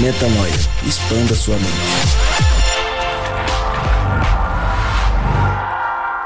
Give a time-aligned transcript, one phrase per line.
[0.00, 0.52] Metanoia.
[0.86, 1.68] Expanda sua mente.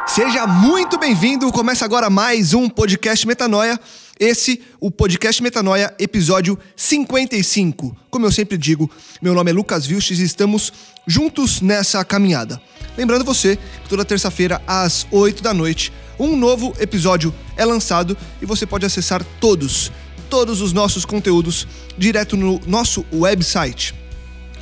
[0.06, 1.50] Seja muito bem-vindo.
[1.50, 3.78] Começa agora mais um podcast Metanoia.
[4.20, 7.94] Esse, o podcast Metanoia, episódio 55.
[8.08, 8.88] Como eu sempre digo,
[9.20, 10.72] meu nome é Lucas Vilches e estamos
[11.06, 12.62] juntos nessa caminhada.
[12.96, 18.46] Lembrando você que toda terça-feira, às 8 da noite, um novo episódio é lançado e
[18.46, 19.92] você pode acessar todos,
[20.28, 23.94] todos os nossos conteúdos direto no nosso website,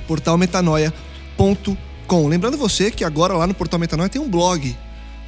[0.06, 2.28] portalmetanoia.com.
[2.28, 4.76] Lembrando você que agora lá no Portal Metanoia tem um blog.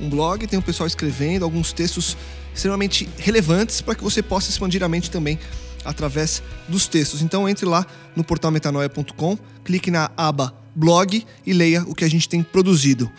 [0.01, 2.17] Um blog, tem um pessoal escrevendo alguns textos
[2.55, 5.39] extremamente relevantes para que você possa expandir a mente também
[5.85, 7.23] através dos textos.
[7.23, 12.29] Então entre lá no portalmetanoia.com, clique na aba blog e leia o que a gente
[12.29, 13.11] tem produzido.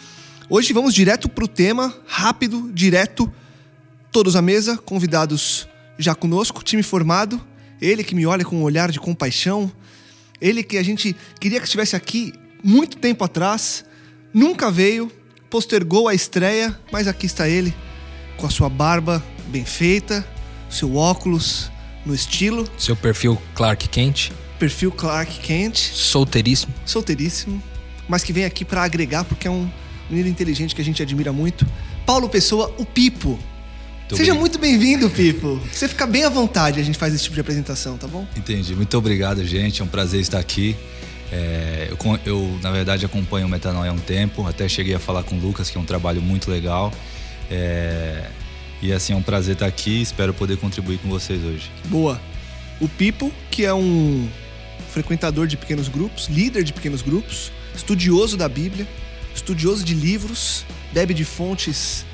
[0.50, 3.32] Hoje vamos direto para o tema, rápido, direto,
[4.12, 5.68] todos à mesa, convidados
[5.98, 7.42] já conosco, time formado,
[7.82, 9.72] ele que me olha com um olhar de compaixão,
[10.40, 13.86] ele que a gente queria que estivesse aqui muito tempo atrás,
[14.34, 15.12] nunca veio,
[15.50, 17.74] postergou a estreia, mas aqui está ele,
[18.38, 20.28] com a sua barba bem feita,
[20.70, 21.72] seu óculos
[22.06, 26.74] no estilo, Seu perfil Clark Kent, perfil Clark Kent, solteiríssimo.
[26.86, 27.62] solteiríssimo,
[28.08, 29.70] mas que vem aqui para agregar porque é um
[30.10, 31.66] menino inteligente que a gente admira muito.
[32.06, 33.38] Paulo Pessoa, o Pipo.
[34.16, 34.40] Seja bem.
[34.40, 35.60] muito bem-vindo, Pipo.
[35.72, 38.26] Você fica bem à vontade, a gente faz esse tipo de apresentação, tá bom?
[38.36, 38.74] Entendi.
[38.76, 39.82] Muito obrigado, gente.
[39.82, 40.76] É um prazer estar aqui.
[41.32, 44.48] É, eu, eu, na verdade, acompanho o Metanoia há um tempo.
[44.48, 46.94] Até cheguei a falar com o Lucas, que é um trabalho muito legal.
[47.52, 48.30] É,
[48.82, 50.02] e assim, é um prazer estar aqui.
[50.02, 51.70] Espero poder contribuir com vocês hoje.
[51.86, 52.20] Boa.
[52.80, 54.30] O Pipo, que é um
[54.90, 58.88] frequentador de pequenos grupos, líder de pequenos grupos, estudioso da Bíblia,
[59.36, 62.06] estudioso de livros, bebe de fontes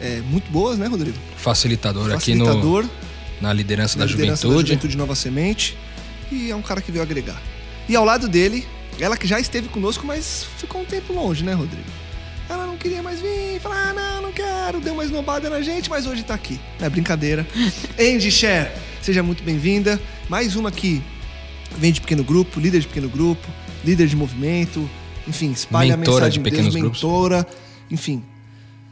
[0.00, 1.16] é, muito boas, né, Rodrigo?
[1.36, 2.90] Facilitador, Facilitador aqui no,
[3.40, 4.68] na liderança, na da, liderança da juventude.
[4.68, 5.76] Juventude Nova Semente.
[6.30, 7.40] E é um cara que veio agregar.
[7.88, 8.66] E ao lado dele,
[9.00, 11.88] ela que já esteve conosco, mas ficou um tempo longe, né, Rodrigo?
[12.48, 15.88] Ela não queria mais vir, falou, ah, não, não quero, deu uma esnobada na gente,
[15.90, 16.58] mas hoje tá aqui.
[16.80, 17.46] É brincadeira.
[17.98, 20.00] Andy Cher, seja muito bem-vinda.
[20.28, 21.02] Mais uma que
[21.76, 23.46] vem de pequeno grupo, líder de pequeno grupo,
[23.84, 24.88] líder de movimento,
[25.26, 27.02] enfim, espalha Mentora a de mensagem de Deus, pequenos grupos.
[27.02, 27.46] mentora,
[27.90, 28.22] enfim.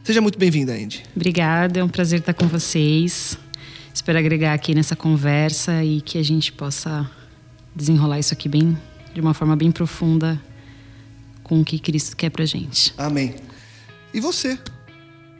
[0.07, 1.03] Seja muito bem-vinda, Andy.
[1.13, 3.37] Obrigada, é um prazer estar com vocês.
[3.93, 7.05] Espero agregar aqui nessa conversa e que a gente possa
[7.75, 8.77] desenrolar isso aqui bem,
[9.13, 10.41] de uma forma bem profunda,
[11.43, 12.93] com o que Cristo quer pra gente.
[12.97, 13.35] Amém.
[14.13, 14.57] E você,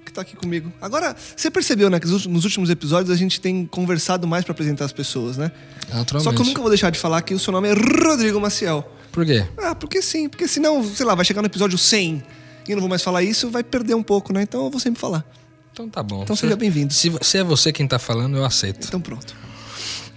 [0.05, 0.69] que tá aqui comigo.
[0.81, 4.51] Agora, você percebeu, né, que nos nos últimos episódios a gente tem conversado mais para
[4.51, 5.49] apresentar as pessoas, né?
[5.87, 6.23] Naturalmente.
[6.25, 8.85] Só que eu nunca vou deixar de falar que o seu nome é Rodrigo Maciel.
[9.13, 9.47] Por quê?
[9.59, 12.21] Ah, porque sim, porque senão, sei lá, vai chegar no episódio 100
[12.67, 14.41] e não vou mais falar isso, vai perder um pouco, né?
[14.43, 15.25] Então eu vou sempre falar.
[15.71, 16.23] Então tá bom.
[16.23, 16.93] Então Se- seja bem-vindo.
[16.93, 18.85] Se, se é você quem tá falando, eu aceito.
[18.87, 19.35] Então pronto.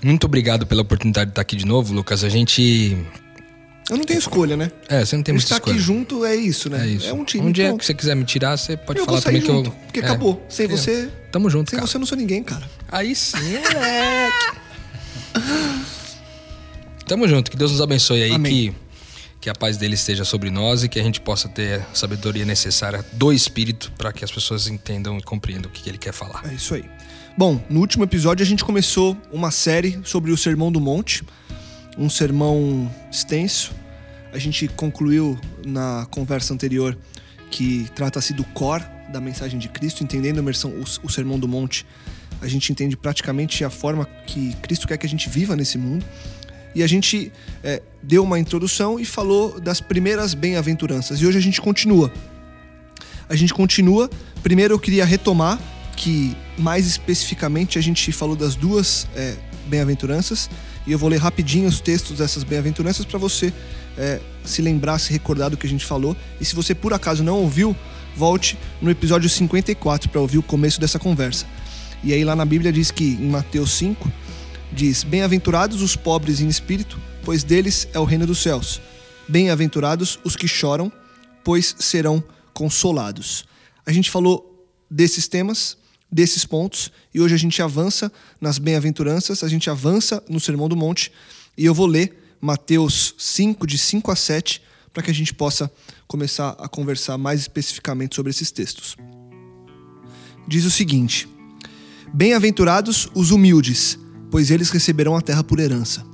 [0.03, 2.25] Muito obrigado pela oportunidade de estar aqui de novo, Lucas.
[2.25, 2.97] A gente.
[3.91, 4.71] Eu não tenho escolha, né?
[4.89, 5.75] É, você não tem muita tá escolha.
[5.75, 6.85] aqui junto é isso, né?
[6.87, 7.13] É isso.
[7.15, 7.47] um time.
[7.49, 7.81] Um dia pronto.
[7.81, 9.81] que você quiser me tirar, você pode eu falar também junto, que eu.
[9.87, 10.05] porque é.
[10.05, 10.47] acabou.
[10.49, 10.69] Sem É.
[10.69, 11.87] você, Tamo junto, sem cara.
[11.91, 12.63] você eu não sou ninguém, cara.
[12.89, 13.37] Aí sim,
[13.75, 14.59] moleque.
[17.07, 18.53] Tamo junto, que Deus nos abençoe aí, Amém.
[18.73, 18.75] que,
[19.41, 22.45] que a paz dele esteja sobre nós e que a gente possa ter a sabedoria
[22.45, 26.43] necessária do Espírito para que as pessoas entendam e compreendam o que ele quer falar.
[26.51, 26.85] É isso aí.
[27.37, 31.25] Bom, no último episódio a gente começou uma série sobre o Sermão do Monte,
[31.97, 33.73] um sermão extenso.
[34.33, 36.97] A gente concluiu na conversa anterior
[37.51, 41.87] que trata-se do core da mensagem de Cristo, entendendo o, o Sermão do Monte.
[42.41, 46.05] A gente entende praticamente a forma que Cristo quer que a gente viva nesse mundo.
[46.75, 47.33] E a gente
[47.63, 51.21] é, deu uma introdução e falou das primeiras bem-aventuranças.
[51.21, 52.13] E hoje a gente continua.
[53.29, 54.09] A gente continua.
[54.43, 55.59] Primeiro eu queria retomar
[55.97, 59.37] que, mais especificamente, a gente falou das duas é,
[59.67, 60.49] bem-aventuranças.
[60.87, 63.53] E eu vou ler rapidinho os textos dessas bem-aventuranças para você
[63.99, 66.17] é, se lembrar, se recordar do que a gente falou.
[66.41, 67.77] E se você por acaso não ouviu,
[68.17, 71.47] volte no episódio 54 para ouvir o começo dessa conversa.
[72.03, 74.11] E aí lá na Bíblia diz que em Mateus 5
[74.73, 78.81] diz: Bem-aventurados os pobres em espírito, pois deles é o reino dos céus.
[79.29, 80.93] Bem-aventurados os que choram,
[81.45, 82.23] pois serão
[82.53, 83.45] consolados.
[83.87, 85.77] A gente falou desses temas,
[86.11, 90.77] desses pontos, e hoje a gente avança nas bem-aventuranças, a gente avança no Sermão do
[90.77, 91.13] Monte,
[91.57, 94.63] e eu vou ler Mateus 5, de 5 a 7,
[94.93, 95.71] para que a gente possa
[96.07, 98.97] começar a conversar mais especificamente sobre esses textos.
[100.49, 101.29] Diz o seguinte:
[102.13, 103.99] Bem-aventurados os humildes,
[104.31, 106.05] pois eles receberão a terra por herança.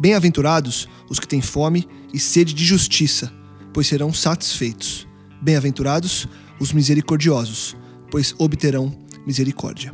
[0.00, 3.32] Bem-aventurados os que têm fome e sede de justiça,
[3.72, 5.06] pois serão satisfeitos.
[5.42, 6.26] Bem-aventurados
[6.58, 7.76] os misericordiosos,
[8.10, 8.96] pois obterão
[9.26, 9.92] misericórdia.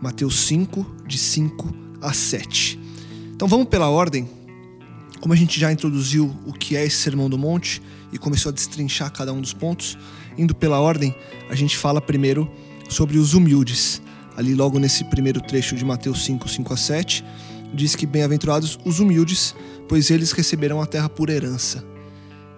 [0.00, 2.80] Mateus 5, de 5 a 7.
[3.34, 4.28] Então vamos pela ordem.
[5.20, 8.52] Como a gente já introduziu o que é esse Sermão do Monte e começou a
[8.54, 9.98] destrinchar cada um dos pontos,
[10.38, 11.14] indo pela ordem,
[11.50, 12.50] a gente fala primeiro
[12.88, 14.00] sobre os humildes.
[14.40, 17.22] Ali, logo nesse primeiro trecho de Mateus 5, 5 a 7,
[17.74, 19.54] diz que bem-aventurados os humildes,
[19.86, 21.84] pois eles receberão a terra por herança.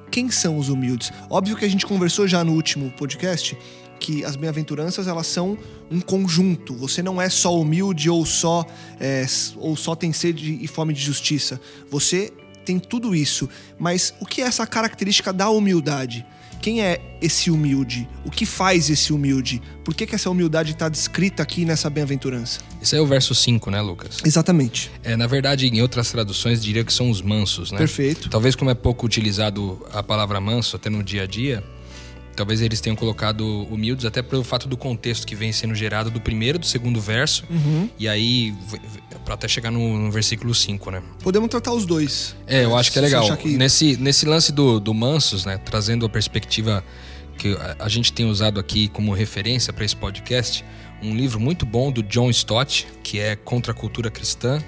[0.08, 1.10] Quem são os humildes?
[1.28, 3.58] Óbvio que a gente conversou já no último podcast
[3.98, 5.58] que as bem-aventuranças elas são
[5.90, 6.72] um conjunto.
[6.76, 8.64] Você não é só humilde ou só
[9.00, 9.26] é,
[9.56, 11.60] ou só tem sede e fome de justiça.
[11.90, 12.32] Você
[12.64, 13.48] tem tudo isso.
[13.76, 16.24] Mas o que é essa característica da humildade?
[16.62, 18.08] Quem é esse humilde?
[18.24, 19.60] O que faz esse humilde?
[19.84, 22.60] Por que, que essa humildade está descrita aqui nessa bem-aventurança?
[22.80, 24.18] Esse é o verso 5, né, Lucas?
[24.24, 24.88] Exatamente.
[25.02, 27.78] É, na verdade, em outras traduções, diria que são os mansos, né?
[27.78, 28.30] Perfeito.
[28.30, 31.64] Talvez como é pouco utilizado a palavra manso até no dia a dia,
[32.36, 36.20] talvez eles tenham colocado humildes até pelo fato do contexto que vem sendo gerado do
[36.20, 37.88] primeiro do segundo verso Uhum.
[37.98, 38.54] e aí
[39.24, 41.02] para até chegar no, no versículo 5, né?
[41.22, 42.34] Podemos tratar os dois.
[42.46, 43.36] É, eu acho que é legal.
[43.36, 45.58] que- Nesse, nesse lance do, do Mansos, né?
[45.58, 46.82] Trazendo a perspectiva
[47.38, 50.64] que a, a gente tem usado aqui como referência para esse podcast,
[51.02, 54.60] um livro muito bom do John Stott, que é Contra a Cultura Cristã,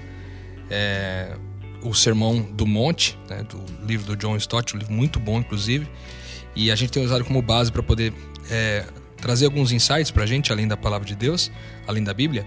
[0.69, 1.35] é,
[1.81, 3.43] o Sermão do Monte, né?
[3.43, 5.87] do livro do John Stott, um livro muito bom, inclusive.
[6.55, 8.13] E a gente tem usado como base para poder
[8.49, 8.85] é,
[9.17, 11.51] trazer alguns insights para a gente, além da palavra de Deus,
[11.87, 12.45] além da Bíblia.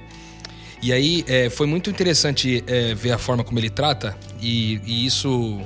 [0.83, 5.05] E aí é, foi muito interessante é, ver a forma como ele trata, e, e
[5.07, 5.61] isso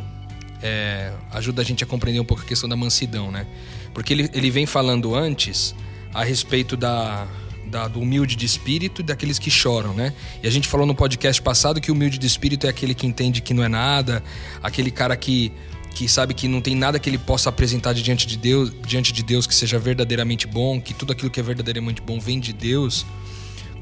[0.63, 3.47] é, ajuda a gente a compreender um pouco a questão da mansidão, né?
[3.93, 5.75] Porque ele, ele vem falando antes
[6.15, 7.27] a respeito da,
[7.67, 10.15] da- do humilde de espírito e daqueles que choram, né?
[10.43, 13.07] E a gente falou no podcast passado que o humilde de espírito é aquele que
[13.07, 14.23] entende que não é nada,
[14.63, 15.53] aquele cara que,
[15.93, 19.23] que sabe que não tem nada que ele possa apresentar diante de Deus, diante de
[19.23, 23.05] Deus que seja verdadeiramente bom, que tudo aquilo que é verdadeiramente bom vem de Deus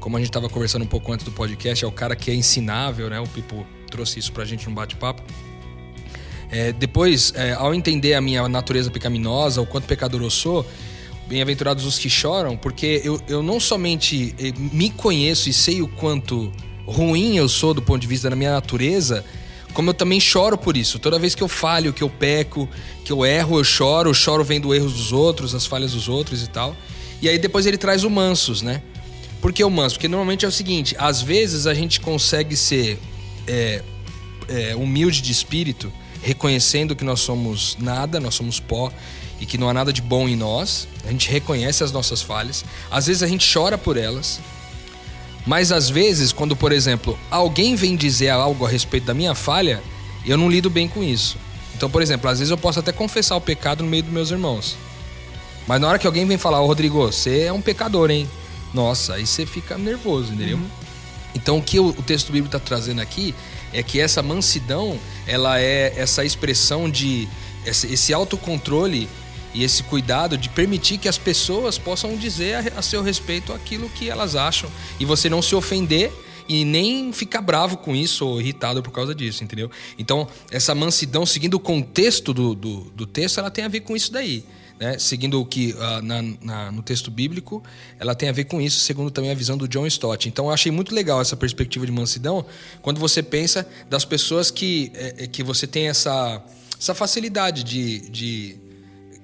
[0.01, 2.35] como a gente estava conversando um pouco antes do podcast, é o cara que é
[2.35, 3.19] ensinável, né?
[3.19, 5.21] O Pipo trouxe isso pra gente no bate-papo.
[6.49, 10.65] É, depois, é, ao entender a minha natureza pecaminosa, o quanto pecador eu sou,
[11.27, 15.87] bem-aventurados os que choram, porque eu, eu não somente eh, me conheço e sei o
[15.87, 16.51] quanto
[16.85, 19.23] ruim eu sou do ponto de vista da minha natureza,
[19.73, 20.99] como eu também choro por isso.
[20.99, 22.67] Toda vez que eu falho, que eu peco,
[23.03, 26.43] que eu erro, eu choro, eu choro vendo erros dos outros, as falhas dos outros
[26.43, 26.75] e tal.
[27.21, 28.81] E aí depois ele traz o mansos, né?
[29.41, 29.95] Por que o manso?
[29.95, 32.99] Porque normalmente é o seguinte: às vezes a gente consegue ser
[33.47, 33.81] é,
[34.47, 35.91] é, humilde de espírito,
[36.21, 38.91] reconhecendo que nós somos nada, nós somos pó
[39.39, 40.87] e que não há nada de bom em nós.
[41.05, 42.63] A gente reconhece as nossas falhas.
[42.89, 44.39] Às vezes a gente chora por elas.
[45.45, 49.81] Mas às vezes, quando, por exemplo, alguém vem dizer algo a respeito da minha falha,
[50.25, 51.37] eu não lido bem com isso.
[51.75, 54.29] Então, por exemplo, às vezes eu posso até confessar o pecado no meio dos meus
[54.29, 54.77] irmãos.
[55.67, 58.29] Mas na hora que alguém vem falar, ô Rodrigo, você é um pecador, hein?
[58.73, 60.59] Nossa, aí você fica nervoso, entendeu?
[61.33, 63.33] Então o que o, texto bíblico está trazendo aqui
[63.73, 67.27] é que essa mansidão, ela é essa expressão de
[67.65, 69.07] esse autocontrole
[69.53, 73.89] e esse cuidado de permitir que as pessoas possam dizer a, a seu respeito aquilo
[73.89, 76.11] que elas acham e você não se ofender
[76.47, 79.69] e nem ficar bravo com isso ou irritado por causa disso, entendeu?
[79.97, 83.95] Então, essa mansidão, seguindo o contexto do, do, do texto, ela tem a ver com
[83.95, 84.43] isso daí.
[84.79, 84.97] Né?
[84.97, 87.63] Seguindo o que ah, na- na- no texto bíblico,
[87.99, 90.27] ela tem a ver com isso, segundo também a visão do John Stott.
[90.27, 92.43] Então, eu achei muito legal essa perspectiva de mansidão
[92.81, 96.43] quando você pensa das pessoas que, eh, eh, que você tem essa,
[96.79, 98.55] essa facilidade de, de,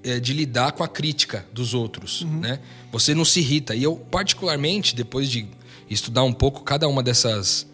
[0.07, 2.23] eh, de lidar com a crítica dos outros.
[2.23, 2.59] Né?
[2.93, 3.75] Você não se irrita.
[3.75, 5.45] E eu, particularmente, depois de
[5.89, 7.67] estudar um pouco cada uma dessas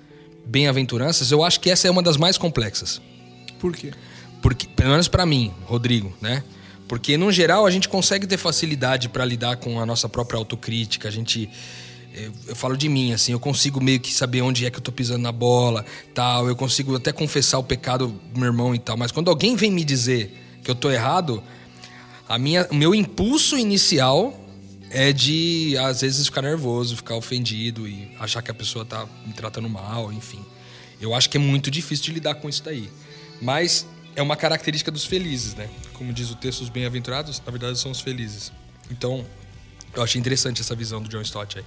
[0.44, 3.00] bem-aventuranças, eu acho que essa é uma das mais complexas.
[3.60, 3.92] Por quê?
[4.42, 6.44] Porque, pelo menos pra mim, Rodrigo, né?
[6.88, 11.08] Porque no geral a gente consegue ter facilidade pra lidar com a nossa própria autocrítica,
[11.08, 11.48] a gente
[12.16, 14.82] eu, eu, falo de mim, assim, eu consigo meio que saber onde é que eu
[14.82, 18.80] tô pisando na bola, tal, eu consigo até confessar o pecado do meu irmão e
[18.80, 21.44] tal, mas quando alguém vem me dizer que eu tô errado,
[22.28, 24.40] a minha, o meu impulso inicial
[24.90, 29.34] é de, às vezes, ficar nervoso, ficar ofendido e achar que a pessoa tá me
[29.34, 30.44] tratando mal, enfim.
[31.02, 32.90] Eu acho que é muito difícil de lidar com isso daí.
[33.42, 35.68] Mas é uma característica dos felizes, né?
[35.94, 38.52] Como diz o texto, os bem-aventurados, na verdade, são os felizes.
[38.90, 39.26] Então,
[39.96, 41.66] eu achei interessante essa visão do John Stott aí.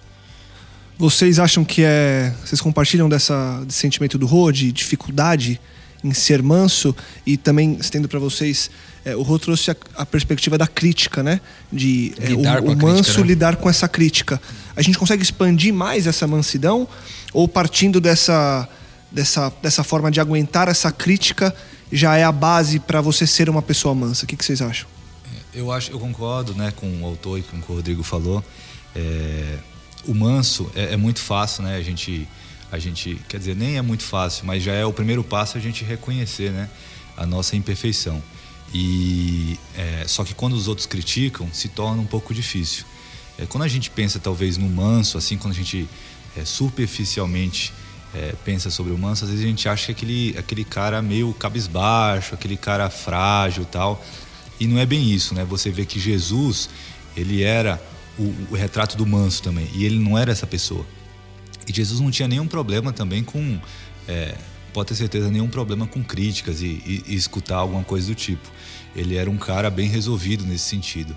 [0.99, 2.35] Vocês acham que é.
[2.45, 5.61] Vocês compartilham dessa, desse sentimento do Rô, de dificuldade
[6.03, 6.97] em ser manso?
[7.27, 8.71] E também, estendo para vocês,
[9.07, 11.41] é, o Rô trouxe a, a, perspectiva da crítica, né?
[11.73, 13.27] De é, o, o manso crítica, né?
[13.29, 14.43] lidar com essa crítica.
[14.75, 16.89] A gente consegue expandir mais essa mansidão?
[17.33, 18.69] Ou partindo dessa,
[19.13, 21.55] dessa, dessa forma de aguentar essa crítica
[21.93, 24.25] já é a base para você ser uma pessoa mansa?
[24.25, 24.89] O que, que vocês acham?
[25.55, 28.45] Eu acho, eu concordo, né, com o autor e com o que o Rodrigo falou.
[28.93, 29.59] É,
[30.05, 31.77] o manso é, é, muito fácil, né?
[31.77, 32.27] A gente,
[32.73, 35.61] a gente, quer dizer, nem é muito fácil, mas já é o primeiro passo a
[35.61, 36.69] gente reconhecer, né,
[37.17, 38.21] a nossa imperfeição.
[38.78, 42.85] E é, só que quando os outros criticam, se torna um pouco difícil.
[43.38, 45.88] É, quando a gente pensa talvez no manso, assim, quando a gente
[46.37, 47.73] é, superficialmente
[48.14, 51.33] é, pensa sobre o manso, às vezes a gente acha que aquele, aquele cara meio
[51.33, 54.04] cabisbaixo, aquele cara frágil, tal.
[54.61, 55.42] E não é bem isso, né?
[55.47, 56.68] Você vê que Jesus,
[57.16, 57.83] ele era
[58.18, 60.85] o, o, retrato do manso também, e ele não era essa pessoa.
[61.66, 63.59] E Jesus não tinha nenhum problema também com,
[64.06, 64.35] é,
[64.76, 68.49] pode ter certeza, nenhum problema com críticas e, e, e, escutar alguma coisa do tipo.
[68.95, 71.16] Ele era um cara bem resolvido nesse sentido.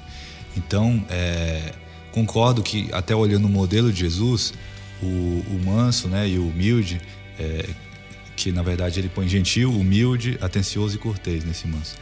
[0.55, 1.73] Então, é,
[2.11, 4.53] concordo que, até olhando o modelo de Jesus,
[5.03, 7.01] o, o manso né, e o humilde,
[7.37, 7.69] é,
[8.35, 11.95] que na verdade ele põe gentil, humilde, atencioso e cortês nesse manso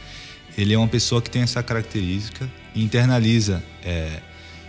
[0.58, 3.62] ele é uma pessoa que tem essa característica e internaliza.
[3.84, 4.20] É,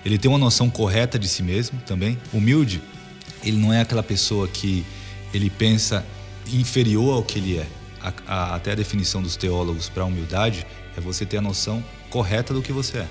[0.06, 2.16] ele tem uma noção correta de si mesmo também.
[2.32, 2.80] Humilde,
[3.44, 4.86] ele não é aquela pessoa que
[5.34, 6.06] ele pensa
[6.58, 7.68] inferior ao que ele é.
[8.02, 10.66] A, a, até a definição dos teólogos para a humildade
[10.98, 13.08] é você ter a noção correta do que você é.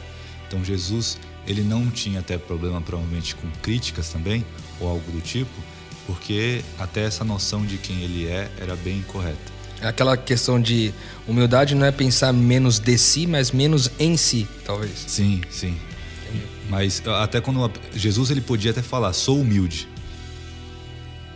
[0.46, 4.44] Então Jesus, ele não tinha até problema provavelmente com críticas também
[4.80, 5.50] ou algo do tipo,
[6.06, 9.58] porque até essa noção de quem ele é era bem correta.
[9.82, 10.92] Aquela questão de
[11.26, 15.04] humildade não é pensar menos de si, mas menos em si, talvez.
[15.06, 15.76] Sim, sim.
[16.68, 19.88] Mas até quando Jesus ele podia até falar, sou humilde.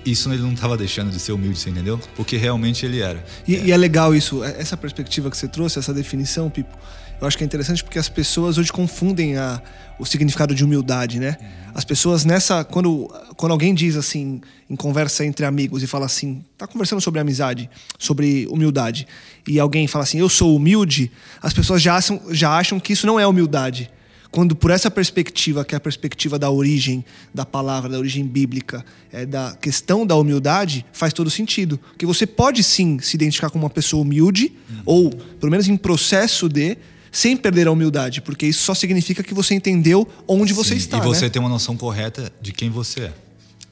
[0.05, 1.99] Isso ele não estava deixando de ser humilde, você entendeu?
[2.17, 3.25] Porque realmente ele era.
[3.47, 3.65] E é.
[3.67, 6.77] e é legal isso, é, essa perspectiva que você trouxe, essa definição, Pipo.
[7.21, 9.63] Eu acho que é interessante porque as pessoas hoje confundem a,
[9.97, 11.37] o significado de humildade, né?
[11.73, 12.65] As pessoas nessa.
[12.65, 13.07] Quando,
[13.37, 17.71] quando alguém diz assim, em conversa entre amigos, e fala assim, tá conversando sobre amizade,
[17.97, 19.07] sobre humildade,
[19.47, 23.07] e alguém fala assim, eu sou humilde, as pessoas já acham, já acham que isso
[23.07, 23.89] não é humildade.
[24.33, 28.83] Quando por essa perspectiva, que é a perspectiva da origem da palavra, da origem bíblica,
[29.13, 31.79] é, da questão da humildade, faz todo sentido.
[31.91, 34.83] Porque você pode sim se identificar como uma pessoa humilde, uhum.
[34.87, 36.79] ou pelo menos em processo de,
[37.13, 40.97] sem perder a humildade, porque isso só significa que você entendeu onde você está.
[40.97, 41.29] E você né?
[41.29, 43.13] tem uma noção correta de quem você é.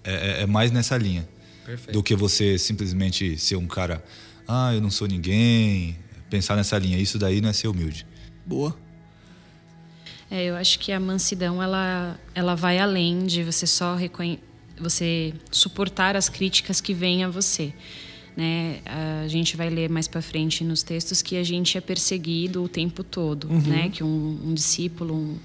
[0.05, 1.27] É, é, é mais nessa linha.
[1.65, 1.93] Perfeito.
[1.93, 4.05] Do que você simplesmente ser um cara,
[4.47, 5.97] ah, eu não sou ninguém.
[6.29, 6.99] Pensar nessa linha.
[6.99, 8.07] Isso daí não é ser humilde.
[8.45, 8.77] Boa.
[10.31, 13.97] É, eu acho que a mansidão ela, ela vai além de você só
[14.79, 17.75] você suportar as críticas que vêm a você.
[18.37, 18.81] Né?
[19.25, 22.69] A gente vai ler mais para frente nos textos que a gente é perseguido o
[22.69, 23.61] tempo todo, uhum.
[23.61, 23.91] né?
[23.91, 25.39] Que um, um discípulo, um,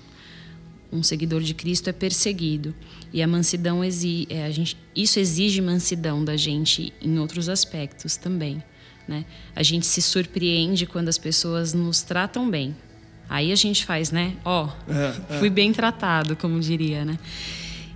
[1.00, 2.74] um, seguidor de Cristo é perseguido
[3.12, 8.16] e a mansidão exige, é, a gente, isso exige mansidão da gente em outros aspectos
[8.16, 8.64] também,
[9.08, 9.26] né?
[9.56, 12.76] A gente se surpreende quando as pessoas nos tratam bem.
[13.30, 14.36] Aí a gente faz, né?
[14.44, 15.40] Ó, oh, é, é.
[15.40, 17.18] fui bem tratado, como diria, né?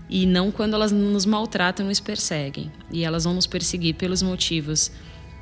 [0.09, 2.71] e não quando elas nos maltratam e nos perseguem.
[2.91, 4.91] E elas vão nos perseguir pelos motivos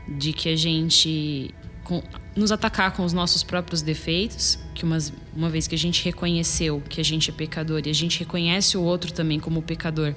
[0.08, 1.54] de que a gente
[1.84, 2.04] com,
[2.36, 4.98] nos atacar com os nossos próprios defeitos, que uma,
[5.34, 8.78] uma vez que a gente reconheceu que a gente é pecador e a gente reconhece
[8.78, 10.14] o outro também como pecador,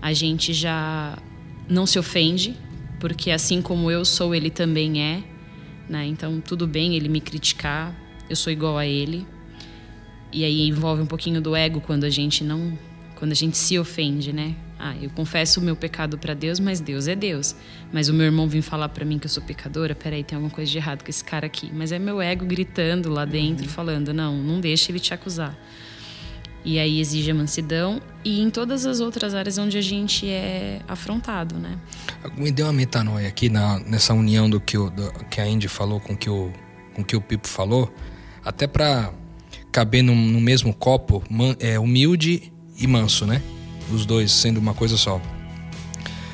[0.00, 1.18] a gente já
[1.68, 2.56] não se ofende,
[2.98, 5.22] porque assim como eu sou, ele também é.
[5.88, 6.06] Né?
[6.06, 7.94] Então, tudo bem ele me criticar,
[8.30, 9.26] eu sou igual a ele.
[10.32, 12.78] E aí envolve um pouquinho do ego quando a gente não
[13.16, 14.56] quando a gente se ofende, né?
[14.78, 17.54] Ah, eu confesso o meu pecado para Deus, mas Deus é Deus.
[17.92, 20.50] Mas o meu irmão vem falar para mim que eu sou pecadora, peraí, tem alguma
[20.50, 21.70] coisa de errado com esse cara aqui.
[21.70, 23.70] Mas é meu ego gritando lá dentro, uhum.
[23.70, 25.54] falando: não, não deixe ele te acusar.
[26.64, 30.80] E aí exige a mansidão e em todas as outras áreas onde a gente é
[30.86, 31.78] afrontado, né?
[32.36, 35.68] Me deu uma metanoia aqui na, nessa união do que, o, do, que a Indy
[35.68, 36.52] falou com que o,
[36.94, 37.92] com que o Pipo falou,
[38.44, 39.12] até para
[39.72, 43.42] caber no, no mesmo copo, man, é humilde e manso, né?
[43.92, 45.20] os dois sendo uma coisa só.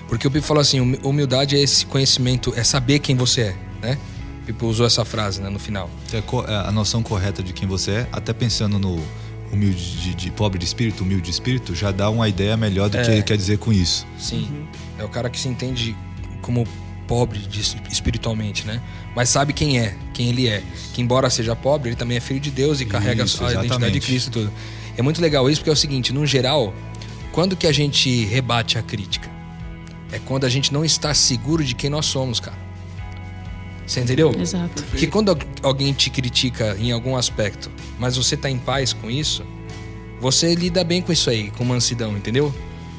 [0.09, 3.99] Porque o Pipo falou assim, humildade é esse conhecimento, é saber quem você é, né?
[4.43, 5.91] O Pipo usou essa frase né, no final.
[6.13, 9.03] É, é a noção correta de quem você é, até pensando no
[9.53, 12.97] humilde de, de, pobre de espírito, humilde de espírito, já dá uma ideia melhor do
[12.97, 14.07] é, que ele quer dizer com isso.
[14.19, 14.49] Sim.
[14.51, 14.67] Uhum.
[14.99, 15.97] É o cara que se entende
[16.41, 16.67] como
[17.07, 17.61] pobre de,
[17.91, 18.81] espiritualmente, né?
[19.15, 20.63] Mas sabe quem é, quem ele é.
[20.93, 23.67] Que embora seja pobre, ele também é filho de Deus e isso, carrega a exatamente.
[23.67, 24.53] identidade de Cristo e tudo.
[24.97, 26.75] É muito legal isso porque é o seguinte, no geral,
[27.33, 29.29] quando que a gente rebate a crítica?
[30.13, 32.57] É quando a gente não está seguro de quem nós somos, cara.
[33.87, 34.35] Você entendeu?
[34.39, 34.83] Exato.
[34.85, 39.45] Porque quando alguém te critica em algum aspecto, mas você está em paz com isso,
[40.21, 42.53] você lida bem com isso aí, com mansidão, entendeu?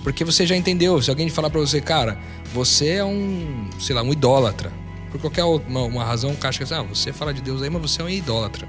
[0.04, 1.02] Porque você já entendeu.
[1.02, 2.20] Se alguém falar para você, cara,
[2.54, 4.72] você é um, sei lá, um idólatra.
[5.12, 7.82] Por qualquer uma, uma razão, o cara que ah, você fala de Deus aí, mas
[7.82, 8.68] você é um idólatra.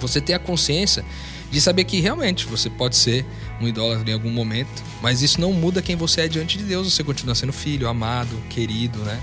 [0.00, 1.04] Você ter a consciência
[1.50, 3.26] de saber que realmente você pode ser
[3.60, 6.92] um idólatra em algum momento, mas isso não muda quem você é diante de Deus.
[6.92, 9.20] Você continua sendo filho, amado, querido, né?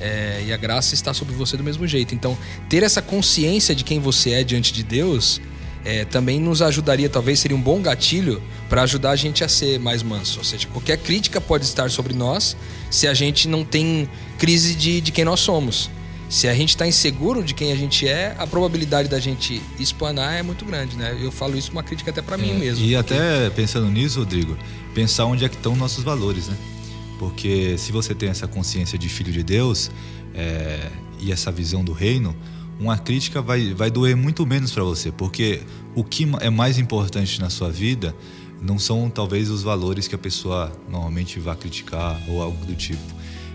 [0.00, 2.14] É, e a graça está sobre você do mesmo jeito.
[2.14, 2.36] Então,
[2.68, 5.40] ter essa consciência de quem você é diante de Deus
[5.84, 9.78] é, também nos ajudaria, talvez seria um bom gatilho para ajudar a gente a ser
[9.78, 10.38] mais manso.
[10.38, 12.56] Ou seja, qualquer crítica pode estar sobre nós
[12.90, 14.08] se a gente não tem
[14.38, 15.90] crise de, de quem nós somos.
[16.28, 20.34] Se a gente está inseguro de quem a gente é, a probabilidade da gente espanar
[20.34, 21.18] é muito grande, né?
[21.20, 22.84] Eu falo isso uma crítica até para é, mim mesmo.
[22.84, 23.14] E porque...
[23.14, 24.56] até pensando nisso, Rodrigo,
[24.94, 26.56] pensar onde é que estão nossos valores, né?
[27.18, 29.90] Porque se você tem essa consciência de filho de Deus
[30.32, 32.34] é, e essa visão do reino,
[32.80, 35.60] uma crítica vai, vai doer muito menos para você, porque
[35.94, 38.16] o que é mais importante na sua vida
[38.60, 43.02] não são talvez os valores que a pessoa normalmente vai criticar ou algo do tipo.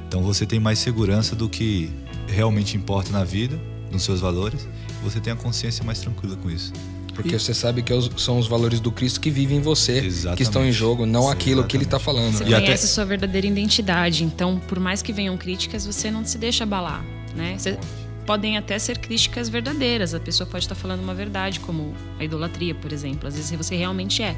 [0.08, 1.92] Então você tem mais segurança do que
[2.28, 3.60] realmente importa na vida,
[3.92, 4.68] nos seus valores,
[5.04, 6.72] você tem a consciência mais tranquila com isso.
[7.14, 7.40] Porque e...
[7.40, 10.38] você sabe que é são os valores do Cristo que vivem em você, Exatamente.
[10.38, 11.72] que estão em jogo, não Sim, aquilo exatamente.
[11.72, 12.34] que ele está falando.
[12.34, 12.60] Você né?
[12.60, 12.94] conhece até...
[12.94, 17.04] sua verdadeira identidade, então por mais que venham críticas, você não se deixa abalar,
[17.36, 17.56] né?
[17.58, 17.78] Você
[18.26, 20.14] podem até ser críticas verdadeiras.
[20.14, 23.28] A pessoa pode estar falando uma verdade, como a idolatria, por exemplo.
[23.28, 24.36] Às vezes você realmente é.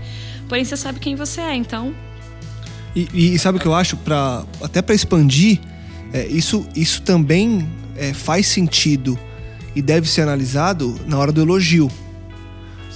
[0.48, 1.96] Porém, você sabe quem você é, então.
[2.96, 3.96] E, e sabe o que eu acho?
[3.98, 5.60] Pra, até para expandir,
[6.12, 9.18] é, isso, isso também é, faz sentido
[9.76, 11.90] e deve ser analisado na hora do elogio.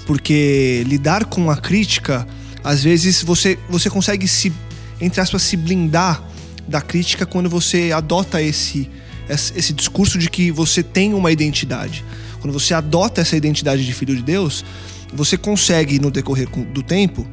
[0.06, 2.28] Porque lidar com a crítica,
[2.64, 4.52] às vezes você, você consegue se,
[5.00, 6.24] entre aspas, se blindar
[6.68, 8.90] da crítica quando você adota esse
[9.32, 12.04] esse discurso de que você tem uma identidade.
[12.40, 14.66] Quando você adota essa identidade de filho de Deus,
[15.14, 17.26] você consegue, no decorrer do tempo,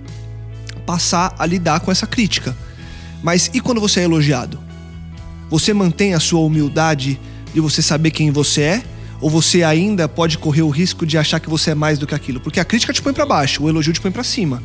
[0.87, 2.57] passar a lidar com essa crítica.
[3.23, 4.59] Mas e quando você é elogiado?
[5.51, 7.19] Você mantém a sua humildade
[7.53, 8.83] de você saber quem você é?
[9.21, 12.15] Ou você ainda pode correr o risco de achar que você é mais do que
[12.15, 12.39] aquilo?
[12.39, 14.63] Porque a crítica te põe para baixo, o elogio te põe para cima.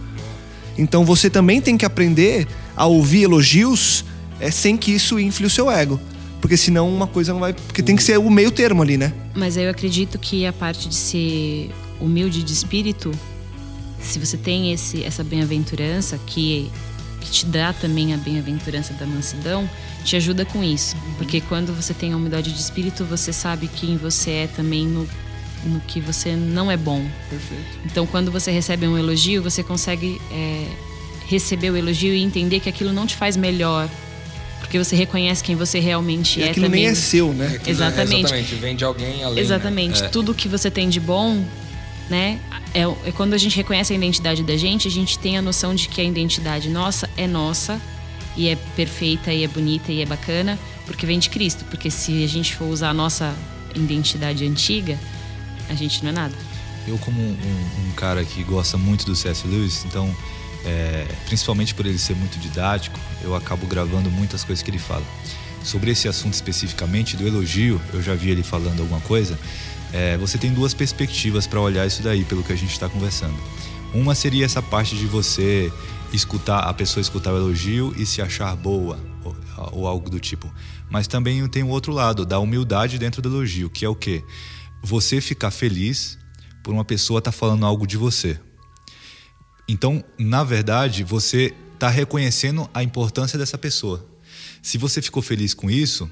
[0.78, 4.06] Então você também tem que aprender a ouvir elogios
[4.40, 6.00] é, sem que isso influe o seu ego.
[6.44, 7.54] Porque senão uma coisa não vai.
[7.54, 9.14] Porque tem que ser o meio termo ali, né?
[9.34, 13.12] Mas eu acredito que a parte de ser humilde de espírito,
[14.02, 16.70] se você tem esse, essa bem-aventurança, que,
[17.22, 19.70] que te dá também a bem-aventurança da mansidão,
[20.04, 20.98] te ajuda com isso.
[21.18, 25.08] Porque quando você tem a humildade de espírito, você sabe quem você é também no,
[25.64, 27.08] no que você não é bom.
[27.30, 27.64] Perfeito.
[27.86, 30.68] Então, quando você recebe um elogio, você consegue é,
[31.26, 33.90] receber o elogio e entender que aquilo não te faz melhor
[34.64, 36.84] porque você reconhece quem você realmente e é aquilo também.
[36.84, 37.48] nem é seu, né?
[37.48, 38.14] Aquilo exatamente.
[38.14, 39.36] É, exatamente, vem de alguém além.
[39.36, 39.42] Né?
[39.42, 40.02] Exatamente.
[40.02, 40.08] Né?
[40.08, 40.10] É.
[40.10, 41.46] Tudo que você tem de bom,
[42.10, 42.40] né?
[42.74, 45.76] É, é, quando a gente reconhece a identidade da gente, a gente tem a noção
[45.76, 47.80] de que a identidade nossa é nossa
[48.38, 51.66] e é perfeita e é bonita e é bacana, porque vem de Cristo.
[51.66, 53.36] Porque se a gente for usar a nossa
[53.76, 54.98] identidade antiga,
[55.70, 56.36] a gente não é nada.
[56.88, 57.36] Eu, como um,
[57.88, 59.46] um cara que gosta muito do C.S.
[59.46, 60.16] Lewis, então
[60.66, 65.04] é, principalmente por ele ser muito didático, eu acabo gravando muitas coisas que ele fala.
[65.64, 69.38] Sobre esse assunto especificamente do elogio, eu já vi ele falando alguma coisa.
[69.94, 73.36] É, você tem duas perspectivas para olhar isso daí, pelo que a gente está conversando.
[73.94, 75.72] Uma seria essa parte de você
[76.12, 79.36] escutar a pessoa escutar o elogio e se achar boa ou,
[79.72, 80.52] ou algo do tipo.
[80.90, 84.24] Mas também tem o outro lado da humildade dentro do elogio, que é o quê?
[84.82, 86.18] Você ficar feliz
[86.62, 88.40] por uma pessoa estar tá falando algo de você.
[89.68, 94.06] Então, na verdade, você está reconhecendo a importância dessa pessoa.
[94.62, 96.10] Se você ficou feliz com isso,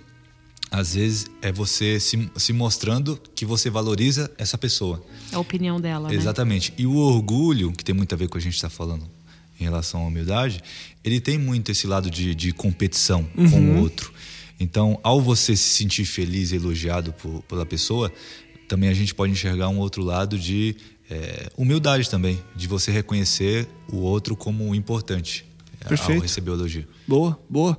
[0.70, 5.04] às vezes é você se, se mostrando que você valoriza essa pessoa.
[5.32, 6.10] A opinião dela.
[6.10, 6.16] Né?
[6.16, 6.72] Exatamente.
[6.72, 6.78] Né?
[6.80, 9.06] E o orgulho, que tem muito a ver com o que a gente está falando
[9.60, 10.64] em relação à humildade,
[11.04, 13.52] ele tem muito esse lado de, de competição uhum.
[13.52, 13.82] com o uhum.
[13.82, 14.14] outro.
[14.60, 18.12] Então, ao você se sentir feliz e elogiado por, pela pessoa,
[18.68, 20.76] também a gente pode enxergar um outro lado de
[21.12, 25.45] é, humildade também, de você reconhecer o outro como importante.
[25.88, 26.19] Perfeito.
[26.19, 26.88] ao receber o elogio.
[27.08, 27.78] Boa, boa.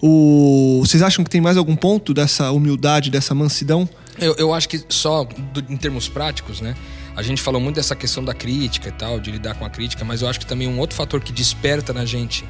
[0.00, 0.80] O...
[0.80, 3.88] Vocês acham que tem mais algum ponto dessa humildade, dessa mansidão?
[4.18, 6.74] Eu, eu acho que só do- em termos práticos, né?
[7.14, 10.02] A gente falou muito dessa questão da crítica e tal, de lidar com a crítica,
[10.04, 12.44] mas eu acho que também um outro fator que desperta na gente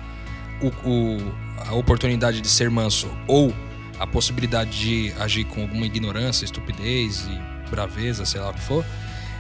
[0.62, 1.33] o, o-
[1.68, 3.53] a oportunidade de ser manso ou
[3.99, 8.85] a possibilidade de agir com alguma ignorância, estupidez e braveza, sei lá o que for,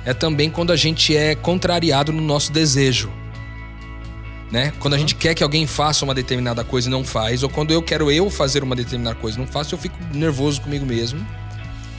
[0.04, 3.10] é também quando a gente é contrariado no nosso desejo.
[4.50, 4.72] Né?
[4.78, 7.70] Quando a gente quer que alguém faça uma determinada coisa e não faz, ou quando
[7.70, 11.26] eu quero eu fazer uma determinada coisa e não faço, eu fico nervoso comigo mesmo.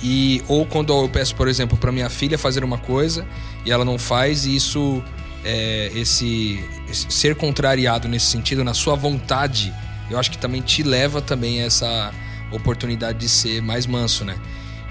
[0.04, 3.26] E ou quando eu peço, por exemplo, para minha filha fazer uma coisa
[3.66, 5.02] e ela não faz, e isso
[5.44, 9.74] é, esse, esse ser contrariado nesse sentido, na sua vontade,
[10.12, 12.14] eu acho que também te leva também a essa
[12.52, 14.36] oportunidade de ser mais manso, né?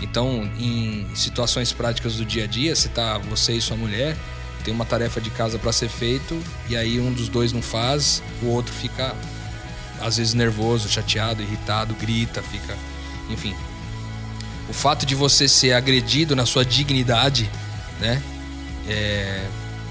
[0.02, 4.16] Então, em situações práticas do dia a dia, se tá você e sua mulher,
[4.64, 8.22] tem uma tarefa de casa para ser feito e aí um dos dois não faz,
[8.42, 9.14] o outro fica
[10.00, 12.76] às vezes nervoso, chateado, irritado, grita, fica,
[13.30, 13.54] enfim,
[14.68, 17.50] o fato de você ser agredido na sua dignidade,
[18.00, 18.20] né?
[18.88, 19.46] É,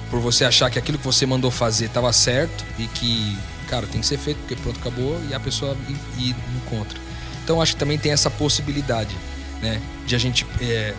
[0.10, 3.38] por você achar que aquilo que você mandou fazer estava certo e que,
[3.70, 5.78] cara, tem que ser feito porque pronto, acabou e a pessoa
[6.18, 7.00] ir, no contra.
[7.44, 9.16] Então acho que também tem essa possibilidade,
[9.62, 9.82] né?
[10.06, 10.94] De a gente é,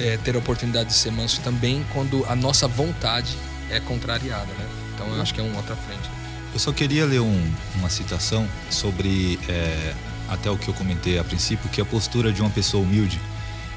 [0.00, 3.36] é, ter a oportunidade de ser manso também quando a nossa vontade
[3.70, 4.66] é contrariada, né?
[4.94, 6.08] Então eu acho que é uma outra frente.
[6.52, 9.94] Eu só queria ler um- uma citação sobre é,
[10.28, 13.20] até o que eu comentei a princípio, que é a postura de uma pessoa humilde,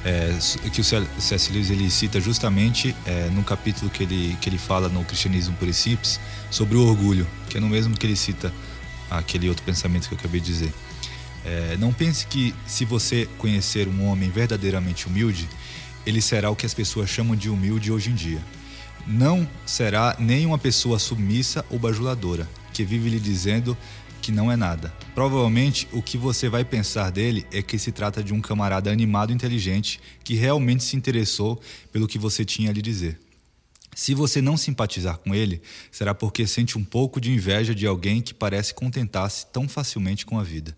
[0.06, 0.38] é,
[0.72, 1.52] que o C.S.
[1.52, 5.74] Lewis ele cita justamente é, no capítulo que ele, que ele fala no Cristianismo por
[5.74, 6.20] Simples
[6.52, 8.54] sobre o orgulho, que é no mesmo que ele cita
[9.10, 10.74] aquele outro pensamento que eu acabei de dizer.
[11.48, 15.48] É, não pense que se você conhecer um homem verdadeiramente humilde,
[16.06, 18.44] ele será o que as pessoas chamam de humilde hoje em dia.
[19.08, 23.78] Não será nem uma pessoa submissa ou bajuladora, que vive lhe dizendo
[24.22, 24.94] que não é nada.
[25.16, 29.32] Provavelmente o que você vai pensar dele é que se trata de um camarada animado
[29.32, 31.62] e inteligente que realmente se interessou
[31.94, 33.18] pelo que você tinha a lhe dizer.
[33.96, 38.22] Se você não simpatizar com ele, será porque sente um pouco de inveja de alguém
[38.22, 40.78] que parece contentar-se tão facilmente com a vida.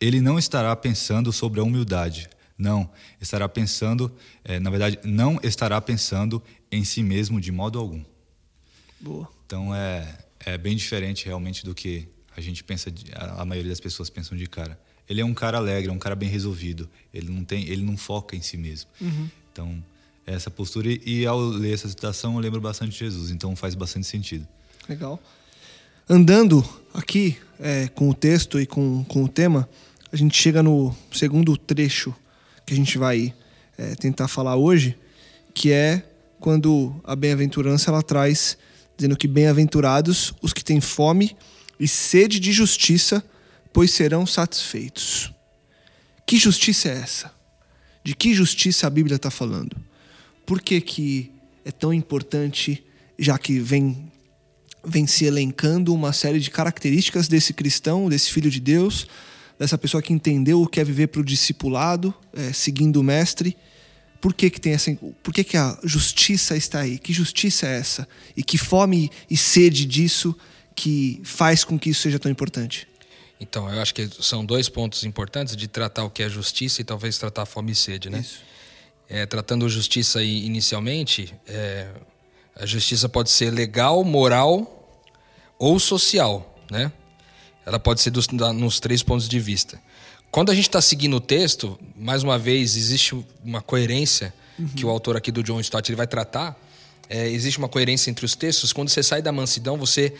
[0.00, 2.28] Ele não estará pensando sobre a humildade.
[2.56, 2.88] Não,
[3.20, 8.04] estará pensando, eh, na verdade, não estará pensando em si mesmo de modo algum.
[9.00, 9.28] Boa.
[9.44, 14.10] Então é, é bem diferente realmente do que a gente pensa, a, maioria das pessoas
[14.10, 14.78] pensam de cara.
[15.08, 16.88] Ele é um cara alegre, é um cara bem resolvido.
[17.12, 18.90] Ele não tem, ele não foca em si mesmo.
[19.52, 19.84] Então
[20.26, 23.30] é essa postura e, e ao ler essa citação eu lembro bastante de Jesus.
[23.30, 24.46] Então faz bastante sentido.
[24.88, 25.20] Legal.
[26.08, 29.68] Andando aqui é, com o texto e com, com o tema,
[30.14, 32.14] a gente chega no segundo trecho
[32.64, 33.34] que a gente vai
[33.76, 34.96] é, tentar falar hoje,
[35.52, 38.56] que é quando a bem-aventurança ela traz
[38.96, 41.36] dizendo que bem-aventurados os que têm fome
[41.80, 43.24] e sede de justiça,
[43.72, 45.32] pois serão satisfeitos.
[46.24, 47.32] Que justiça é essa?
[48.04, 49.76] De que justiça a Bíblia está falando?
[50.46, 51.32] Por que, que
[51.64, 52.84] é tão importante,
[53.18, 54.12] já que vem
[54.86, 59.08] vem se elencando uma série de características desse cristão, desse filho de Deus,
[59.58, 63.56] dessa pessoa que entendeu o que é viver para o discipulado, é, seguindo o mestre.
[64.20, 64.96] Por que, que tem essa.
[65.22, 66.98] Por que, que a justiça está aí?
[66.98, 68.08] Que justiça é essa?
[68.36, 70.34] E que fome e sede disso
[70.74, 72.88] que faz com que isso seja tão importante?
[73.38, 76.84] Então, eu acho que são dois pontos importantes de tratar o que é justiça e
[76.84, 78.20] talvez tratar a fome e sede, né?
[78.20, 78.40] Isso.
[79.08, 81.90] É, tratando justiça inicialmente, é,
[82.56, 85.02] a justiça pode ser legal, moral
[85.58, 86.90] ou social, né?
[87.66, 89.80] Ela pode ser dos, nos três pontos de vista.
[90.30, 94.34] Quando a gente está seguindo o texto, mais uma vez, existe uma coerência
[94.76, 96.58] que o autor aqui do John Stott ele vai tratar.
[97.08, 98.72] É, existe uma coerência entre os textos.
[98.72, 100.14] Quando você sai da mansidão, você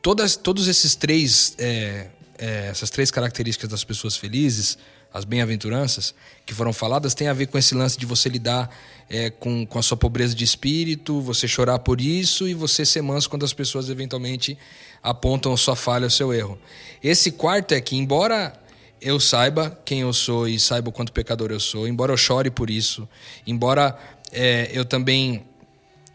[0.00, 2.06] todas, todos esses três, é,
[2.38, 4.78] é, essas três características das pessoas felizes,
[5.12, 8.70] as bem-aventuranças que foram faladas, tem a ver com esse lance de você lidar
[9.08, 13.02] é, com, com a sua pobreza de espírito, você chorar por isso e você ser
[13.02, 14.56] manso quando as pessoas eventualmente
[15.02, 16.58] apontam sua falha, seu erro.
[17.02, 18.52] Esse quarto é que, embora
[19.00, 22.50] eu saiba quem eu sou e saiba o quanto pecador eu sou, embora eu chore
[22.50, 23.08] por isso,
[23.46, 23.96] embora
[24.32, 25.44] é, eu também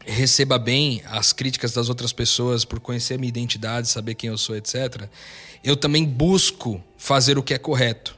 [0.05, 4.37] receba bem as críticas das outras pessoas por conhecer a minha identidade, saber quem eu
[4.37, 5.07] sou, etc.,
[5.63, 8.17] eu também busco fazer o que é correto.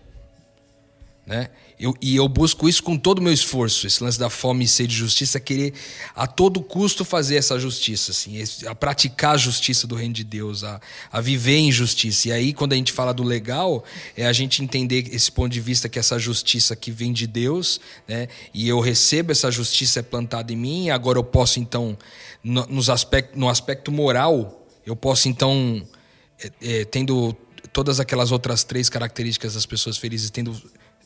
[1.25, 1.49] Né?
[1.77, 4.67] Eu, e eu busco isso com todo o meu esforço, esse lance da fome e
[4.67, 5.73] sede de justiça, querer
[6.15, 10.63] a todo custo fazer essa justiça, assim, a praticar a justiça do reino de Deus,
[10.63, 10.79] a,
[11.11, 12.29] a viver em justiça.
[12.29, 13.83] E aí, quando a gente fala do legal,
[14.15, 17.81] é a gente entender esse ponto de vista que essa justiça que vem de Deus,
[18.07, 21.97] né, e eu recebo essa justiça é plantada em mim, e agora eu posso, então,
[22.41, 25.85] no, nos aspecto, no aspecto moral, eu posso, então,
[26.39, 27.35] é, é, tendo
[27.73, 30.55] todas aquelas outras três características das pessoas felizes, tendo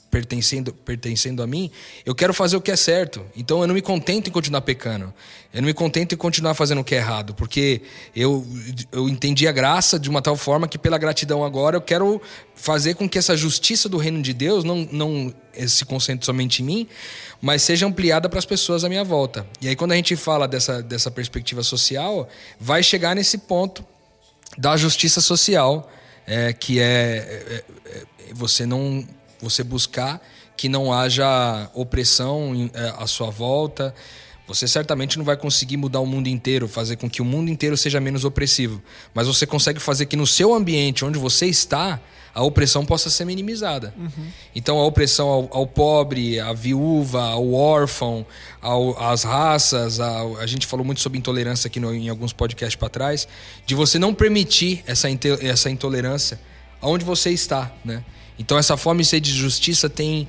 [0.10, 1.69] pertencendo, pertencendo a mim,
[2.06, 3.24] eu quero fazer o que é certo.
[3.36, 5.13] Então eu não me contento em continuar pecando.
[5.54, 7.82] Eu não me contento em continuar fazendo o que é errado, porque
[8.15, 8.45] eu,
[8.91, 12.22] eu entendi a graça de uma tal forma que, pela gratidão agora, eu quero
[12.56, 15.34] fazer com que essa justiça do reino de Deus não, não
[15.67, 16.88] se concentre somente em mim,
[17.41, 19.45] mas seja ampliada para as pessoas à minha volta.
[19.60, 23.84] E aí, quando a gente fala dessa, dessa perspectiva social, vai chegar nesse ponto
[24.58, 25.91] da justiça social,
[26.28, 29.04] é, que é, é, é você não
[29.41, 30.21] você buscar
[30.56, 33.93] que não haja opressão é, à sua volta.
[34.47, 37.78] Você certamente não vai conseguir mudar o mundo inteiro, fazer com que o mundo inteiro
[37.78, 38.82] seja menos opressivo.
[39.13, 41.99] Mas você consegue fazer que no seu ambiente, onde você está,
[42.34, 43.93] a opressão possa ser minimizada.
[43.97, 44.28] Uhum.
[44.56, 48.25] Então, a opressão ao, ao, pobre, à viúva, ao órfão,
[48.62, 52.75] ao, às raças, ao, a gente falou muito sobre intolerância aqui no, em alguns podcasts
[52.75, 53.28] para trás,
[53.65, 55.08] de você não permitir essa,
[55.41, 56.39] essa intolerância
[56.82, 58.04] aonde você está, né?
[58.39, 60.28] Então essa fome e sede de justiça tem,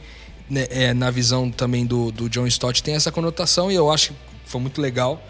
[0.50, 4.08] né, é, na visão também do, do John Stott, tem essa conotação e eu acho
[4.08, 5.22] que foi muito legal,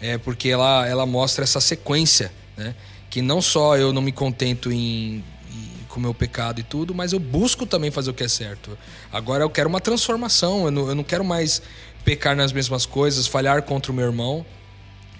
[0.00, 2.74] é, porque ela, ela mostra essa sequência, né?
[3.10, 6.94] Que não só eu não me contento em, em com o meu pecado e tudo,
[6.94, 8.76] mas eu busco também fazer o que é certo.
[9.12, 11.60] Agora eu quero uma transformação, eu não, eu não quero mais
[12.02, 14.44] pecar nas mesmas coisas, falhar contra o meu irmão.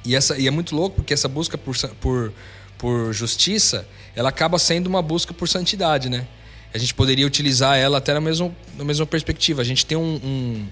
[0.03, 2.33] E, essa, e é muito louco porque essa busca por, por,
[2.79, 6.27] por justiça, ela acaba sendo uma busca por santidade, né?
[6.75, 9.61] A gente poderia utilizar ela até na mesma, na mesma perspectiva.
[9.61, 10.69] A gente tem um, um,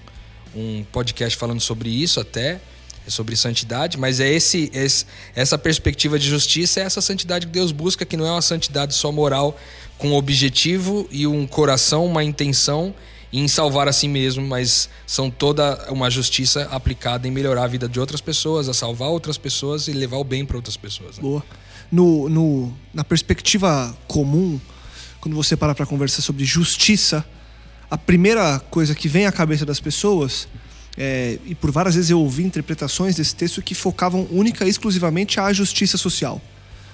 [0.55, 2.59] um podcast falando sobre isso até,
[3.07, 7.71] sobre santidade, mas é esse, esse, essa perspectiva de justiça, é essa santidade que Deus
[7.71, 9.57] busca, que não é uma santidade só moral,
[9.97, 12.93] com objetivo e um coração, uma intenção
[13.33, 17.87] em salvar a si mesmo, mas são toda uma justiça aplicada em melhorar a vida
[17.87, 21.17] de outras pessoas, a salvar outras pessoas e levar o bem para outras pessoas.
[21.17, 21.21] Né?
[21.21, 21.43] Boa.
[21.91, 24.59] No, no, na perspectiva comum,
[25.21, 27.23] quando você para para conversar sobre justiça,
[27.89, 30.47] a primeira coisa que vem à cabeça das pessoas,
[30.97, 35.39] é, e por várias vezes eu ouvi interpretações desse texto que focavam única e exclusivamente
[35.39, 36.41] à justiça social.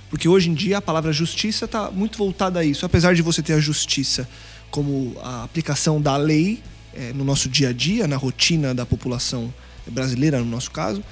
[0.09, 2.85] Porque hoje em dia a palavra justiça está muito voltada a isso.
[2.85, 4.27] Apesar de você ter a justiça
[4.69, 6.61] como a aplicação da lei
[6.93, 9.53] é, no nosso dia a dia, na rotina da população
[9.87, 11.03] brasileira, no nosso caso,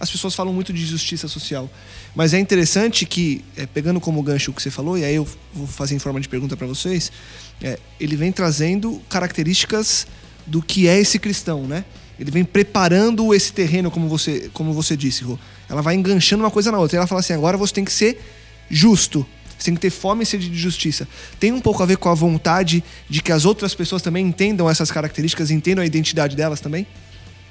[0.00, 1.70] as pessoas falam muito de justiça social.
[2.14, 5.28] Mas é interessante que, é, pegando como gancho o que você falou, e aí eu
[5.52, 7.12] vou fazer em forma de pergunta para vocês,
[7.62, 10.06] é, ele vem trazendo características
[10.46, 11.84] do que é esse cristão, né?
[12.18, 15.38] Ele vem preparando esse terreno, como você, como você disse, Rô.
[15.68, 16.96] Ela vai enganchando uma coisa na outra.
[16.96, 18.20] E ela fala assim: agora você tem que ser
[18.68, 19.26] justo.
[19.58, 21.06] Você tem que ter fome e sede de justiça.
[21.38, 24.68] Tem um pouco a ver com a vontade de que as outras pessoas também entendam
[24.68, 26.86] essas características, entendam a identidade delas também?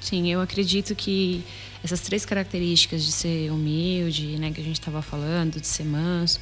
[0.00, 1.44] Sim, eu acredito que
[1.82, 6.40] essas três características de ser humilde, né, que a gente estava falando, de ser manso,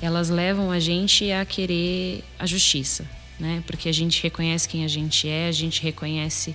[0.00, 3.62] elas levam a gente a querer a justiça, né?
[3.66, 6.54] Porque a gente reconhece quem a gente é, a gente reconhece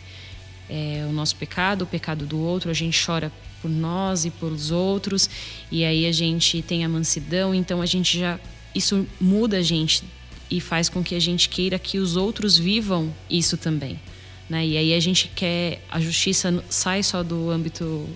[0.69, 4.71] é, o nosso pecado, o pecado do outro, a gente chora por nós e pelos
[4.71, 5.29] outros,
[5.71, 8.39] e aí a gente tem a mansidão, então a gente já
[8.75, 10.03] isso muda a gente
[10.49, 13.99] e faz com que a gente queira que os outros vivam isso também.
[14.49, 14.65] Né?
[14.65, 18.09] E aí a gente quer a justiça sai só do âmbito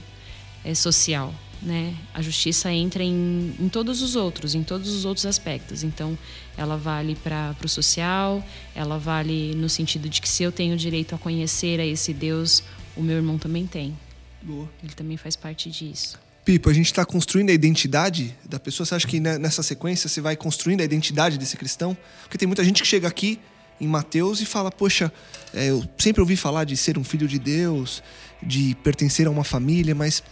[0.66, 1.96] é, social, né?
[2.14, 5.84] A justiça entra em, em todos os outros, em todos os outros aspectos.
[5.84, 6.18] Então,
[6.58, 8.44] ela vale para o social,
[8.76, 12.64] ela vale no sentido de que se eu tenho direito a conhecer a esse Deus,
[12.96, 13.98] o meu irmão também tem.
[14.42, 14.70] Boa.
[14.84, 16.20] Ele também faz parte disso.
[16.44, 18.86] Pipo, a gente está construindo a identidade da pessoa.
[18.86, 21.96] Você acha que nessa sequência você vai construindo a identidade desse cristão?
[22.24, 23.40] Porque tem muita gente que chega aqui
[23.84, 25.12] em Mateus e fala: Poxa,
[25.54, 28.02] é, eu sempre ouvi falar de ser um filho de Deus,
[28.42, 30.24] de pertencer a uma família, mas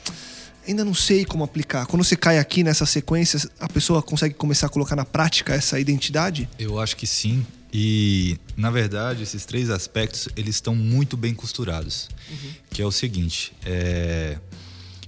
[0.68, 1.86] ainda não sei como aplicar.
[1.86, 5.80] Quando você cai aqui nessa sequência, a pessoa consegue começar a colocar na prática essa
[5.80, 6.50] identidade?
[6.58, 7.46] Eu acho que sim.
[7.74, 12.10] E, na verdade, esses três aspectos, eles estão muito bem costurados.
[12.30, 12.52] Uhum.
[12.70, 14.38] Que é o seguinte, é...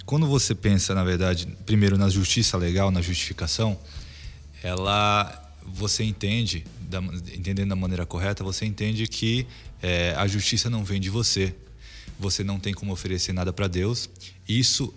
[0.05, 3.77] quando você pensa, na verdade, primeiro na justiça legal, na justificação,
[4.63, 6.99] ela você entende, da,
[7.35, 9.47] entendendo da maneira correta, você entende que
[9.81, 11.53] é, a justiça não vem de você.
[12.19, 14.09] Você não tem como oferecer nada para Deus.
[14.47, 14.93] Isso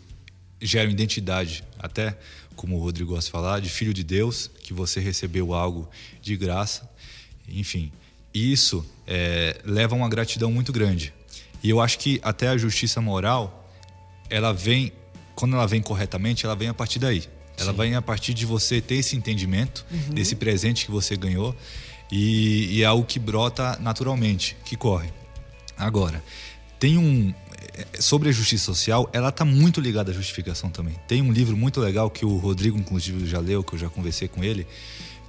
[0.60, 2.16] gera uma identidade, até
[2.54, 5.88] como o Rodrigo gosta de falar, de filho de Deus, que você recebeu algo
[6.22, 6.88] de graça.
[7.48, 7.92] Enfim,
[8.32, 11.12] isso é, leva a uma gratidão muito grande.
[11.62, 13.70] E eu acho que até a justiça moral,
[14.28, 14.92] ela vem,
[15.34, 17.24] quando ela vem corretamente, ela vem a partir daí.
[17.58, 17.78] Ela Sim.
[17.78, 20.14] vem a partir de você ter esse entendimento, uhum.
[20.14, 21.56] desse presente que você ganhou,
[22.10, 25.10] e, e é algo que brota naturalmente, que corre.
[25.76, 26.22] Agora,
[26.78, 27.34] tem um.
[27.74, 30.94] É, sobre a justiça social, ela está muito ligada à justificação também.
[31.06, 34.28] Tem um livro muito legal que o Rodrigo, inclusive, já leu, que eu já conversei
[34.28, 34.66] com ele,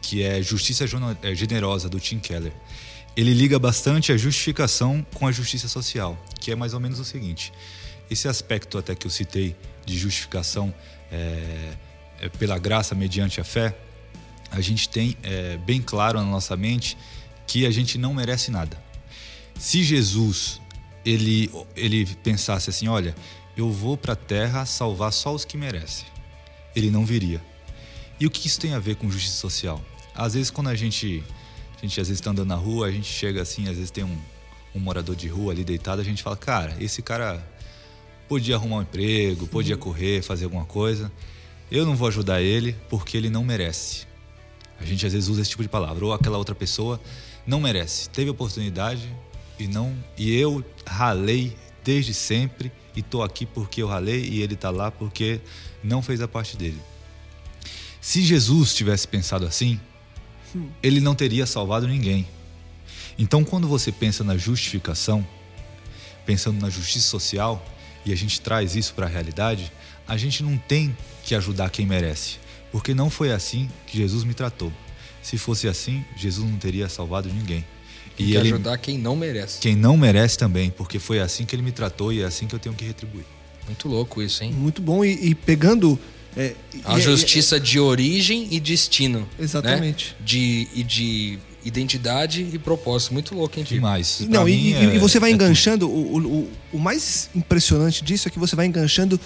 [0.02, 0.86] que é Justiça
[1.22, 2.54] é, Generosa, do Tim Keller.
[3.16, 7.06] Ele liga bastante a justificação com a justiça social, que é mais ou menos o
[7.06, 7.52] seguinte:
[8.10, 10.74] esse aspecto até que eu citei de justificação
[11.12, 11.74] é,
[12.22, 13.76] é pela graça mediante a fé,
[14.52, 16.98] a gente tem é, bem claro na nossa mente
[17.46, 18.78] que a gente não merece nada.
[19.58, 20.62] Se Jesus
[21.06, 23.16] ele, ele pensasse assim, olha,
[23.56, 26.06] eu vou para a terra salvar só os que merecem,
[26.76, 27.42] ele não viria.
[28.20, 29.84] E o que isso tem a ver com justiça social?
[30.14, 31.24] Às vezes quando a gente,
[31.78, 34.04] a gente às vezes está andando na rua, a gente chega assim, às vezes tem
[34.04, 34.18] um,
[34.76, 37.46] um morador de rua ali deitado, a gente fala, cara, esse cara
[38.28, 39.82] podia arrumar um emprego, podia uhum.
[39.82, 41.12] correr, fazer alguma coisa.
[41.70, 44.07] Eu não vou ajudar ele porque ele não merece.
[44.80, 46.06] A gente às vezes usa esse tipo de palavra.
[46.06, 47.00] Ou aquela outra pessoa
[47.46, 48.10] não merece.
[48.10, 49.10] Teve oportunidade
[49.60, 49.96] e não.
[50.18, 54.92] E eu ralei desde sempre e tô aqui porque eu ralei e ele tá lá
[54.92, 55.40] porque
[55.84, 56.82] não fez a parte dele.
[58.02, 59.80] Se Jesus tivesse pensado assim,
[60.82, 62.28] ele não teria salvado ninguém.
[63.18, 65.28] Então, quando você pensa na justificação,
[66.26, 67.64] pensando na justiça social,
[68.06, 69.72] e a gente traz isso para a realidade,
[70.08, 72.38] a gente não tem que ajudar quem merece,
[72.72, 74.72] porque não foi assim que Jesus me tratou.
[75.22, 77.66] Se fosse assim, Jesus não teria salvado ninguém.
[78.18, 79.60] E ele, ajudar quem não merece.
[79.60, 82.56] Quem não merece também, porque foi assim que ele me tratou e é assim que
[82.56, 83.26] eu tenho que retribuir.
[83.68, 84.52] Muito louco isso, hein?
[84.54, 85.04] Muito bom.
[85.04, 86.00] E, e pegando.
[86.36, 86.54] É,
[86.86, 89.20] a e, justiça de origem e destino.
[89.20, 89.28] Né?
[89.40, 90.16] Exatamente.
[90.20, 90.26] Né?
[90.26, 93.14] De, e de identidade e propósito.
[93.14, 93.76] Muito louco, hein, Tio?
[93.76, 94.26] Demais.
[94.30, 95.90] Não, e, é, e, você vai é enganchando.
[95.90, 99.20] O, o, o mais impressionante disso é que você vai enganchando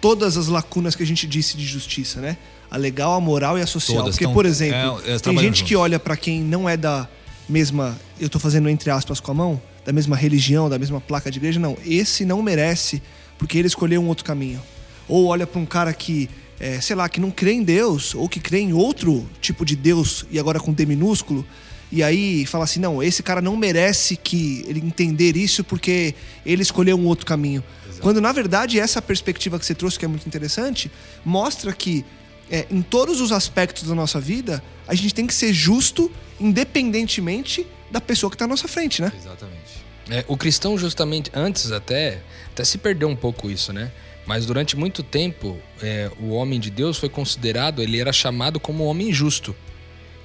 [0.00, 2.36] todas as lacunas que a gente disse de justiça, né?
[2.70, 3.98] A legal, a moral e a social.
[3.98, 5.62] Todas Porque, por exemplo, é, tem gente juntos.
[5.62, 7.08] que olha para quem não é da
[7.48, 11.30] mesma, eu tô fazendo entre aspas com a mão, da mesma religião, da mesma placa
[11.30, 11.76] de igreja, não.
[11.84, 13.00] Esse não merece
[13.38, 14.60] porque ele escolheu um outro caminho.
[15.08, 18.28] Ou olha para um cara que, é, sei lá, que não crê em Deus ou
[18.28, 21.46] que crê em outro tipo de Deus e agora com D minúsculo,
[21.90, 26.62] e aí fala assim: não, esse cara não merece que ele entender isso porque ele
[26.62, 27.62] escolheu um outro caminho.
[27.86, 28.02] Exato.
[28.02, 30.90] Quando na verdade essa perspectiva que você trouxe, que é muito interessante,
[31.24, 32.04] mostra que
[32.50, 37.66] é, em todos os aspectos da nossa vida, a gente tem que ser justo, independentemente
[37.90, 39.12] da pessoa que está à nossa frente, né?
[39.16, 39.86] Exatamente.
[40.08, 43.90] É, o cristão, justamente, antes até, até se perdeu um pouco isso, né?
[44.24, 48.84] Mas durante muito tempo, é, o homem de Deus foi considerado, ele era chamado como
[48.84, 49.54] homem justo.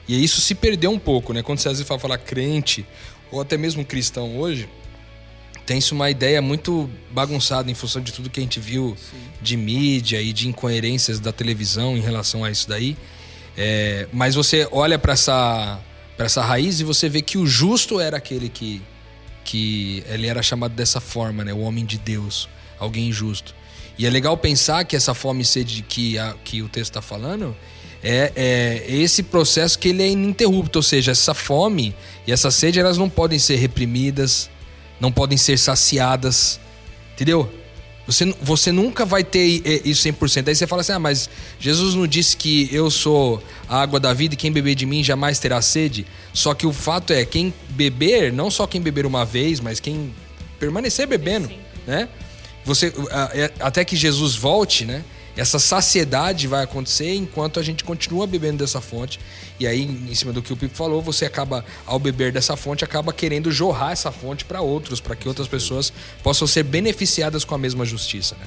[0.07, 1.43] E isso se perdeu um pouco, né?
[1.43, 2.85] Quando você às vezes fala, falar crente,
[3.31, 4.67] ou até mesmo cristão hoje,
[5.65, 9.17] tem-se uma ideia muito bagunçada em função de tudo que a gente viu Sim.
[9.41, 12.97] de mídia e de incoerências da televisão em relação a isso daí.
[13.57, 15.79] É, mas você olha para essa,
[16.17, 18.81] essa raiz e você vê que o justo era aquele que,
[19.43, 21.53] que ele era chamado dessa forma, né?
[21.53, 23.53] O homem de Deus, alguém justo.
[23.97, 27.01] E é legal pensar que essa fome e sede que, a, que o texto está
[27.01, 27.55] falando
[28.03, 31.95] é, é, esse processo que ele é ininterrupto, ou seja, essa fome
[32.25, 34.49] e essa sede elas não podem ser reprimidas,
[35.01, 36.59] não podem ser saciadas,
[37.13, 37.51] entendeu?
[38.05, 39.43] Você, você nunca vai ter
[39.85, 40.47] isso 100%.
[40.47, 44.13] Aí você fala assim: ah, mas Jesus não disse que eu sou a água da
[44.13, 46.05] vida e quem beber de mim jamais terá sede.
[46.33, 50.13] Só que o fato é: quem beber, não só quem beber uma vez, mas quem
[50.59, 51.49] permanecer bebendo,
[51.87, 52.07] né?
[52.63, 52.93] Você,
[53.33, 55.03] é, até que Jesus volte, né?
[55.35, 59.19] Essa saciedade vai acontecer enquanto a gente continua bebendo dessa fonte.
[59.59, 62.83] E aí, em cima do que o Pipo falou, você acaba, ao beber dessa fonte,
[62.83, 67.55] acaba querendo jorrar essa fonte para outros, para que outras pessoas possam ser beneficiadas com
[67.55, 68.35] a mesma justiça.
[68.35, 68.45] Né?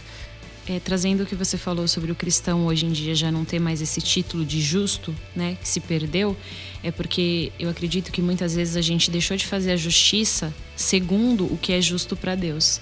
[0.66, 3.58] É, trazendo o que você falou sobre o cristão hoje em dia já não ter
[3.58, 6.34] mais esse título de justo, né, que se perdeu,
[6.82, 11.44] é porque eu acredito que muitas vezes a gente deixou de fazer a justiça segundo
[11.44, 12.80] o que é justo para Deus,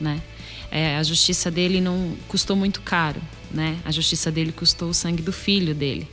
[0.00, 0.20] né?
[0.72, 3.78] É, a justiça dele não custou muito caro, né?
[3.84, 6.08] A justiça dele custou o sangue do filho dele.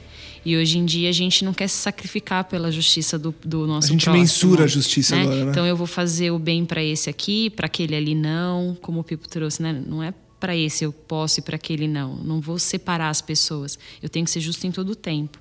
[0.45, 3.87] E hoje em dia a gente não quer se sacrificar pela justiça do, do nosso
[3.87, 5.23] A gente próximo, mensura a justiça né?
[5.23, 5.51] agora, né?
[5.51, 9.03] Então eu vou fazer o bem para esse aqui, para aquele ali não, como o
[9.03, 9.83] Pipo trouxe, né?
[9.85, 12.15] Não é para esse eu posso e para aquele não.
[12.15, 13.77] Não vou separar as pessoas.
[14.01, 15.37] Eu tenho que ser justo em todo o tempo.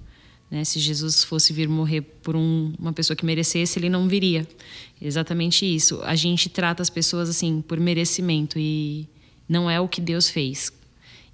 [0.50, 0.64] Né?
[0.64, 4.46] Se Jesus fosse vir morrer por um, uma pessoa que merecesse, ele não viria.
[5.00, 6.00] Exatamente isso.
[6.02, 9.06] A gente trata as pessoas assim por merecimento e
[9.48, 10.72] não é o que Deus fez.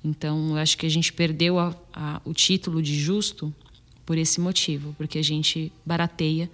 [0.04, 3.54] Então, acho que a gente perdeu a, a, o título de justo
[4.04, 6.50] por esse motivo, porque a gente barateia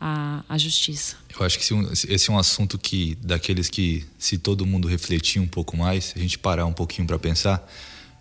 [0.00, 1.16] a, a justiça.
[1.38, 1.64] Eu acho que
[2.12, 6.18] esse é um assunto que, daqueles que, se todo mundo refletir um pouco mais, a
[6.18, 7.64] gente parar um pouquinho para pensar,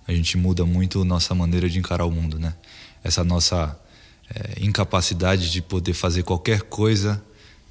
[0.07, 2.55] a gente muda muito nossa maneira de encarar o mundo, né?
[3.03, 3.80] Essa nossa
[4.30, 7.22] é, incapacidade de poder fazer qualquer coisa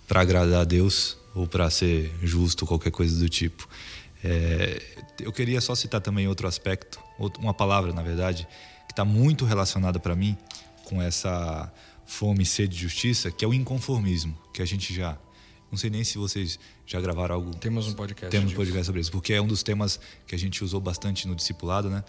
[0.09, 3.69] para agradar a Deus ou para ser justo, qualquer coisa do tipo.
[4.23, 4.83] É,
[5.21, 7.01] eu queria só citar também outro aspecto,
[7.39, 8.47] uma palavra, na verdade,
[8.87, 10.37] que está muito relacionada para mim
[10.85, 11.73] com essa
[12.05, 15.17] fome e sede de justiça, que é o inconformismo, que a gente já.
[15.71, 17.55] Não sei nem se vocês já gravaram algo.
[17.55, 18.31] Temos um podcast.
[18.31, 18.57] Temos um disso.
[18.57, 21.89] podcast sobre isso, porque é um dos temas que a gente usou bastante no discipulado,
[21.89, 22.03] né?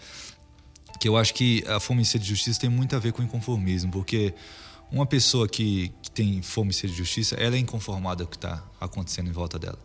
[0.98, 3.22] Que eu acho que a fome e sede de justiça tem muito a ver com
[3.22, 4.34] o inconformismo, porque
[4.90, 8.30] uma pessoa que, que tem fome e sede de justiça, ela é inconformada com o
[8.30, 9.78] que está acontecendo em volta dela.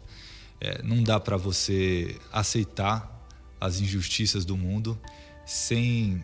[0.59, 3.13] É, não dá para você aceitar
[3.59, 4.99] as injustiças do mundo
[5.45, 6.23] sem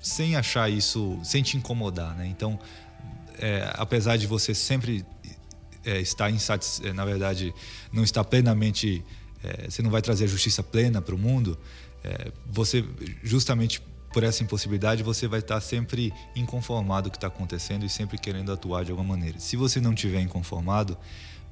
[0.00, 2.26] sem achar isso, sem te incomodar, né?
[2.26, 2.58] Então,
[3.38, 5.04] é, apesar de você sempre
[5.82, 7.54] é, estar insatisfeito, na verdade,
[7.90, 9.02] não estar plenamente,
[9.42, 11.58] é, você não vai trazer justiça plena para o mundo,
[12.04, 12.84] é, você
[13.22, 13.80] justamente
[14.12, 18.16] por essa impossibilidade você vai estar sempre inconformado com o que está acontecendo e sempre
[18.16, 19.40] querendo atuar de alguma maneira.
[19.40, 20.96] Se você não tiver inconformado,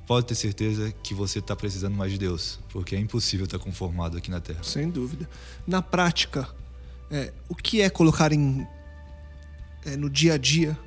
[0.07, 4.17] pode ter certeza que você está precisando mais de Deus, porque é impossível estar conformado
[4.17, 4.63] aqui na Terra.
[4.63, 5.29] Sem dúvida.
[5.67, 6.49] Na prática,
[7.11, 8.67] é, o que é colocar em,
[9.85, 10.79] é, no dia a dia,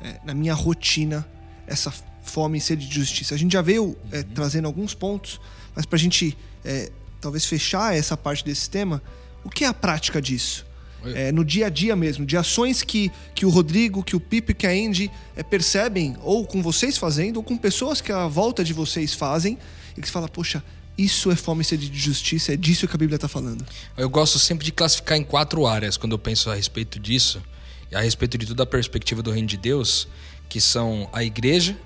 [0.00, 1.26] é, na minha rotina,
[1.66, 1.92] essa
[2.22, 3.34] fome e sede de justiça?
[3.34, 5.40] A gente já veio é, trazendo alguns pontos,
[5.74, 6.90] mas para a gente é,
[7.20, 9.02] talvez fechar essa parte desse tema,
[9.44, 10.66] o que é a prática disso?
[11.14, 14.52] É, no dia a dia mesmo, de ações que, que o Rodrigo, que o Pipe,
[14.52, 18.62] que a Andy é, percebem, ou com vocês fazendo, ou com pessoas que à volta
[18.62, 19.58] de vocês fazem,
[19.96, 20.62] e que você fala, poxa,
[20.98, 23.64] isso é fome e sede de justiça, é disso que a Bíblia está falando.
[23.96, 27.42] Eu gosto sempre de classificar em quatro áreas quando eu penso a respeito disso,
[27.90, 30.06] e a respeito de toda a perspectiva do reino de Deus,
[30.48, 31.76] que são a igreja,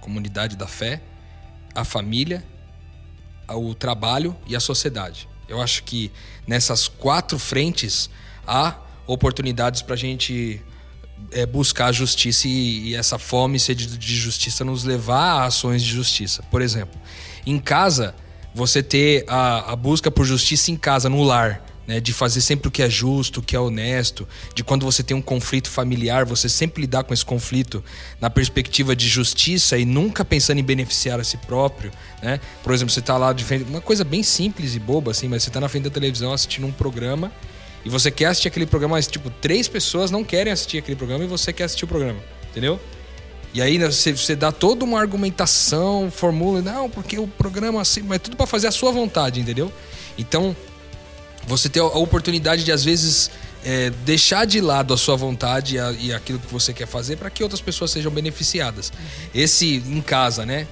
[0.00, 1.00] comunidade da fé,
[1.74, 2.44] a família,
[3.48, 5.28] o trabalho e a sociedade.
[5.48, 6.10] Eu acho que
[6.46, 8.10] nessas quatro frentes
[8.46, 8.76] há
[9.06, 10.62] oportunidades para a gente
[11.30, 15.82] é, buscar justiça e, e, essa fome e sede de justiça nos levar a ações
[15.82, 16.42] de justiça.
[16.50, 16.98] Por exemplo,
[17.46, 18.14] em casa,
[18.54, 21.64] você ter a, a busca por justiça em casa, no lar.
[21.86, 24.26] Né, de fazer sempre o que é justo, o que é honesto,
[24.56, 27.84] de quando você tem um conflito familiar, você sempre lidar com esse conflito
[28.20, 32.40] na perspectiva de justiça e nunca pensando em beneficiar a si próprio, né?
[32.64, 35.44] Por exemplo, você está lá de frente, uma coisa bem simples e boba assim, mas
[35.44, 37.30] você está na frente da televisão assistindo um programa
[37.86, 41.22] e você quer assistir aquele programa, mas tipo, três pessoas não querem assistir aquele programa
[41.22, 42.18] e você quer assistir o programa,
[42.50, 42.80] entendeu?
[43.54, 48.20] E aí você, você dá toda uma argumentação, formula, não, porque o programa assim, mas
[48.20, 49.72] tudo para fazer a sua vontade, entendeu?
[50.18, 50.54] Então,
[51.46, 53.30] você ter a oportunidade de, às vezes,
[53.64, 57.14] é, deixar de lado a sua vontade e, a, e aquilo que você quer fazer
[57.14, 58.92] para que outras pessoas sejam beneficiadas.
[59.32, 60.66] Esse em casa, né?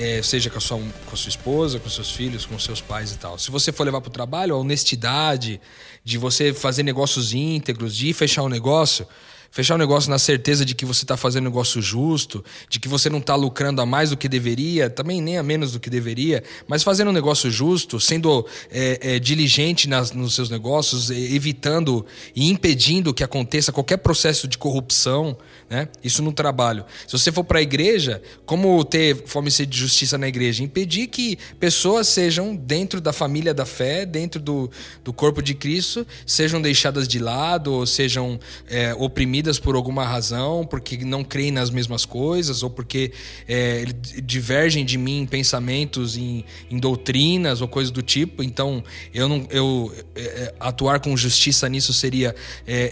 [0.00, 3.10] É, seja com a, sua, com a sua esposa, com seus filhos, com seus pais
[3.10, 3.36] e tal.
[3.36, 5.60] Se você for levar para o trabalho, a honestidade
[6.04, 9.04] de você fazer negócios íntegros, de fechar um negócio,
[9.50, 12.88] fechar um negócio na certeza de que você está fazendo um negócio justo, de que
[12.88, 15.90] você não está lucrando a mais do que deveria, também nem a menos do que
[15.90, 22.04] deveria, mas fazendo um negócio justo, sendo é, é, diligente nas, nos seus negócios, evitando
[22.34, 25.36] e impedindo que aconteça qualquer processo de corrupção,
[25.70, 25.88] né?
[26.02, 26.84] Isso no trabalho.
[27.06, 30.62] Se você for para a igreja, como ter fome e sede de justiça na igreja?
[30.62, 34.70] Impedir que pessoas sejam dentro da família da fé, dentro do,
[35.04, 40.64] do corpo de Cristo, sejam deixadas de lado ou sejam é, oprimidas por alguma razão,
[40.64, 43.12] porque não creem nas mesmas coisas ou porque
[43.46, 43.84] é,
[44.22, 48.42] divergem de mim em pensamentos, em, em, doutrinas ou coisas do tipo.
[48.42, 52.34] Então, eu não, eu é, atuar com justiça nisso seria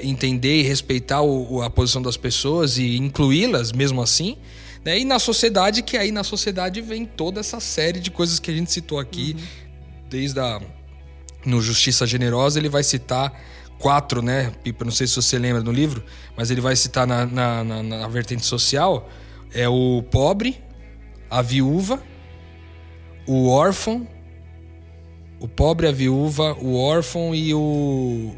[0.03, 4.36] entender e respeitar o, a posição das pessoas e incluí-las mesmo assim.
[4.84, 5.00] Né?
[5.00, 8.54] E na sociedade, que aí na sociedade vem toda essa série de coisas que a
[8.54, 9.44] gente citou aqui, uhum.
[10.08, 10.60] desde a.
[11.44, 13.32] No Justiça Generosa, ele vai citar
[13.78, 14.84] quatro, né, Pipa?
[14.84, 16.04] Não sei se você lembra no livro,
[16.36, 19.08] mas ele vai citar na, na, na, na vertente social:
[19.54, 20.60] é o pobre,
[21.30, 22.02] a viúva,
[23.26, 24.06] o órfão,
[25.38, 28.34] o pobre, a viúva, o órfão e o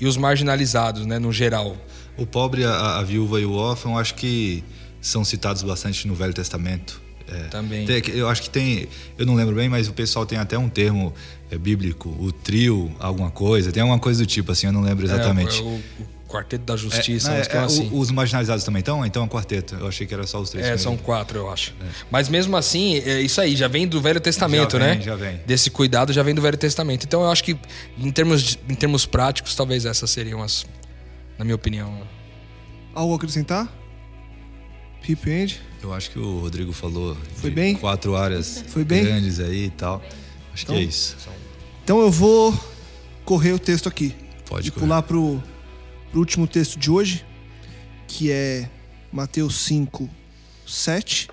[0.00, 1.76] e os marginalizados, né, no geral.
[2.16, 4.62] O pobre, a, a viúva e o órfão, acho que
[5.00, 7.02] são citados bastante no Velho Testamento.
[7.28, 7.86] É, Também.
[7.86, 10.68] Tem, eu acho que tem, eu não lembro bem, mas o pessoal tem até um
[10.68, 11.14] termo
[11.50, 15.04] é, bíblico, o trio, alguma coisa, tem alguma coisa do tipo, assim, eu não lembro
[15.04, 15.60] exatamente.
[15.60, 17.90] É, o, o, Quarteto da Justiça, é, é, assim.
[17.92, 19.04] Os marginalizados também estão?
[19.04, 19.74] Então é um quarteto.
[19.74, 20.66] Eu achei que era só os três.
[20.66, 21.74] É, são quatro, eu acho.
[21.78, 21.84] É.
[22.10, 25.02] Mas mesmo assim, é isso aí já vem do Velho Testamento, já vem, né?
[25.02, 25.40] Já vem.
[25.46, 27.04] Desse cuidado já vem do Velho Testamento.
[27.04, 27.54] Então eu acho que,
[27.98, 30.64] em termos, em termos práticos, talvez essas seriam as,
[31.42, 32.06] na minha opinião,
[32.94, 33.68] Algo a acrescentar?
[35.02, 35.60] Pipe End?
[35.82, 37.74] Eu acho que o Rodrigo falou Foi bem?
[37.74, 39.02] quatro áreas Foi bem?
[39.02, 40.00] grandes aí e tal.
[40.54, 41.16] Acho então, que é isso.
[41.82, 42.54] Então eu vou
[43.24, 44.14] correr o texto aqui.
[44.46, 44.86] Pode e correr.
[44.86, 45.42] pular pro,
[46.12, 47.24] pro último texto de hoje,
[48.06, 48.70] que é
[49.12, 50.08] Mateus 5,
[50.64, 51.28] 7,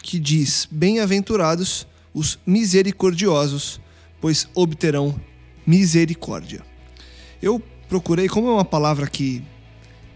[0.00, 1.84] que diz: Bem-aventurados
[2.14, 3.80] os misericordiosos,
[4.20, 5.20] pois obterão
[5.66, 6.64] misericórdia.
[7.42, 9.42] Eu procurei, como é uma palavra que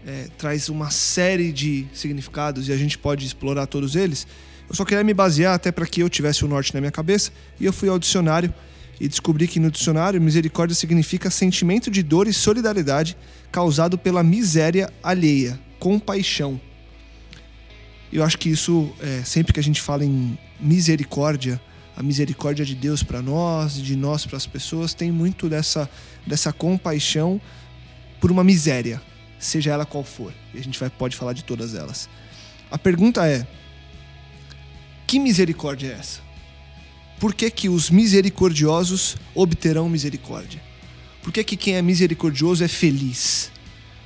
[0.05, 4.27] é, traz uma série de significados e a gente pode explorar todos eles.
[4.69, 7.31] Eu só queria me basear até para que eu tivesse o norte na minha cabeça
[7.59, 8.53] e eu fui ao dicionário
[8.99, 13.17] e descobri que no dicionário misericórdia significa sentimento de dor e solidariedade
[13.51, 16.59] causado pela miséria alheia, compaixão.
[18.11, 21.59] Eu acho que isso, é, sempre que a gente fala em misericórdia,
[21.97, 25.89] a misericórdia de Deus para nós, de nós para as pessoas, tem muito dessa,
[26.25, 27.41] dessa compaixão
[28.23, 29.01] por uma miséria,
[29.37, 30.33] seja ela qual for.
[30.53, 32.07] E a gente vai, pode falar de todas elas.
[32.71, 33.45] A pergunta é:
[35.05, 36.21] que misericórdia é essa?
[37.19, 40.61] Por que, que os misericordiosos obterão misericórdia?
[41.21, 43.51] Por que, que quem é misericordioso é feliz?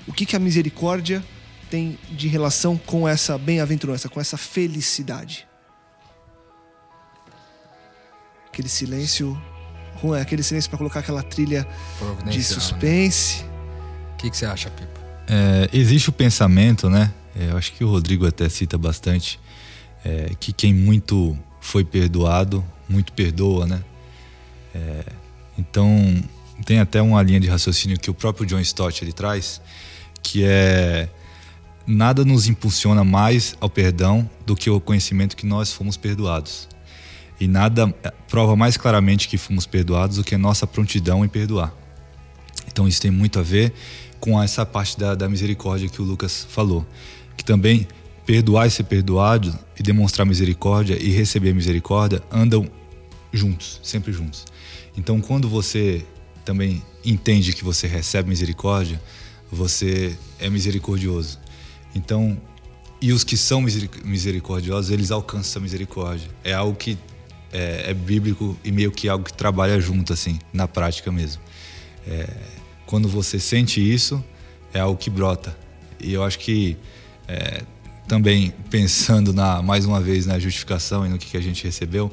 [0.08, 1.24] O que, que a misericórdia
[1.70, 5.48] tem de relação com essa bem-aventurança, com essa felicidade?
[8.48, 9.40] Aquele silêncio,
[10.20, 11.68] aquele silêncio para colocar aquela trilha
[12.26, 13.57] de né?
[14.18, 15.00] O que, que você acha, Pipa?
[15.28, 17.14] É, existe o pensamento, né?
[17.40, 19.40] É, eu acho que o Rodrigo até cita bastante
[20.04, 23.84] é, que quem muito foi perdoado, muito perdoa, né?
[24.74, 25.04] É,
[25.56, 25.88] então
[26.66, 29.62] tem até uma linha de raciocínio que o próprio John Stott ele traz,
[30.24, 31.08] que é
[31.86, 36.68] nada nos impulsiona mais ao perdão do que o conhecimento que nós fomos perdoados.
[37.40, 41.28] E nada é, prova mais claramente que fomos perdoados do que a nossa prontidão em
[41.28, 41.72] perdoar.
[42.78, 43.74] Então isso tem muito a ver
[44.20, 46.86] com essa parte da, da misericórdia que o Lucas falou,
[47.36, 47.88] que também
[48.26, 52.70] perdoar e ser perdoado e demonstrar misericórdia e receber misericórdia andam
[53.32, 54.46] juntos, sempre juntos.
[54.98, 56.06] Então, quando você
[56.44, 59.02] também entende que você recebe misericórdia,
[59.52, 61.40] você é misericordioso.
[61.96, 62.38] Então,
[63.02, 63.62] e os que são
[64.04, 66.30] misericordiosos, eles alcançam essa misericórdia.
[66.44, 66.98] É algo que
[67.52, 71.42] é, é bíblico e meio que algo que trabalha junto, assim, na prática mesmo.
[72.08, 72.28] É,
[72.88, 74.24] quando você sente isso,
[74.74, 75.56] é algo que brota.
[76.00, 76.76] E eu acho que
[77.28, 77.62] é,
[78.08, 82.12] também pensando na mais uma vez na justificação e no que, que a gente recebeu,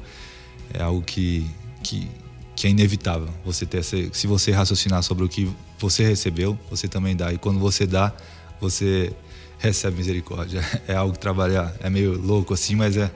[0.73, 1.49] é algo que,
[1.81, 2.07] que,
[2.55, 3.29] que é inevitável.
[3.45, 5.49] Você ter se você raciocinar sobre o que
[5.79, 7.31] você recebeu, você também dá.
[7.31, 8.13] E quando você dá,
[8.59, 9.13] você
[9.57, 10.61] recebe misericórdia.
[10.87, 13.09] É algo que trabalhar é meio louco assim, mas é,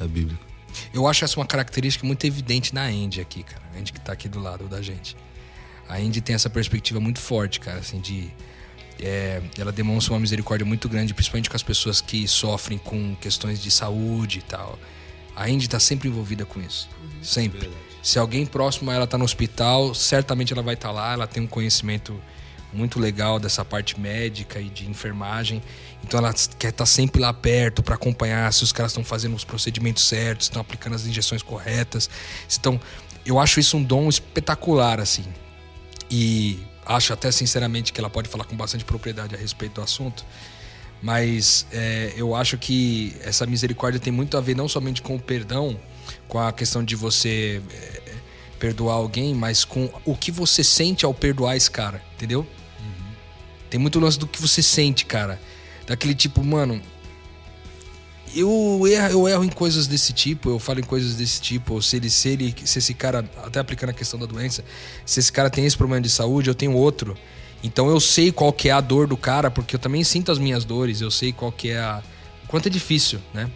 [0.00, 0.44] é bíblico.
[0.92, 3.62] Eu acho essa uma característica muito evidente na Andy aqui, cara.
[3.74, 5.16] A Andy que está aqui do lado da gente.
[5.88, 8.30] A Andy tem essa perspectiva muito forte, cara, assim, de
[9.00, 13.62] é, ela demonstra uma misericórdia muito grande, principalmente com as pessoas que sofrem com questões
[13.62, 14.78] de saúde e tal.
[15.34, 16.88] A Indy está sempre envolvida com isso.
[17.02, 17.22] Uhum.
[17.22, 17.60] Sempre.
[17.60, 17.82] Verdade.
[18.02, 21.12] Se alguém próximo a ela está no hospital, certamente ela vai estar tá lá.
[21.12, 22.18] Ela tem um conhecimento
[22.72, 25.62] muito legal dessa parte médica e de enfermagem.
[26.02, 29.34] Então ela quer estar tá sempre lá perto para acompanhar se os caras estão fazendo
[29.34, 32.08] os procedimentos certos, estão aplicando as injeções corretas.
[32.58, 32.80] Então,
[33.24, 35.24] eu acho isso um dom espetacular, assim.
[36.10, 40.24] E acho até sinceramente que ela pode falar com bastante propriedade a respeito do assunto,
[41.02, 45.20] mas é, eu acho que essa misericórdia tem muito a ver não somente com o
[45.20, 45.78] perdão,
[46.28, 48.14] com a questão de você é,
[48.58, 52.40] perdoar alguém, mas com o que você sente ao perdoar esse cara, entendeu?
[52.40, 53.12] Uhum.
[53.68, 55.40] Tem muito lance do que você sente, cara.
[55.86, 56.80] Daquele tipo, mano,
[58.38, 61.82] eu erro, eu erro em coisas desse tipo, eu falo em coisas desse tipo, ou
[61.82, 64.62] se ele, se ele, se esse cara, até aplicando a questão da doença,
[65.04, 67.16] se esse cara tem esse problema de saúde, eu tenho outro.
[67.62, 70.38] Então eu sei qual que é a dor do cara, porque eu também sinto as
[70.38, 72.02] minhas dores, eu sei qual que é a.
[72.46, 73.50] quanto é difícil, né?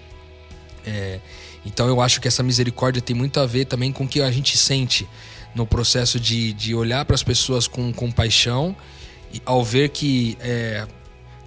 [0.87, 1.21] É,
[1.65, 4.31] então eu acho que essa misericórdia tem muito a ver também com o que a
[4.31, 5.07] gente sente
[5.55, 8.75] no processo de, de olhar para as pessoas com compaixão,
[9.45, 10.87] ao ver que, é,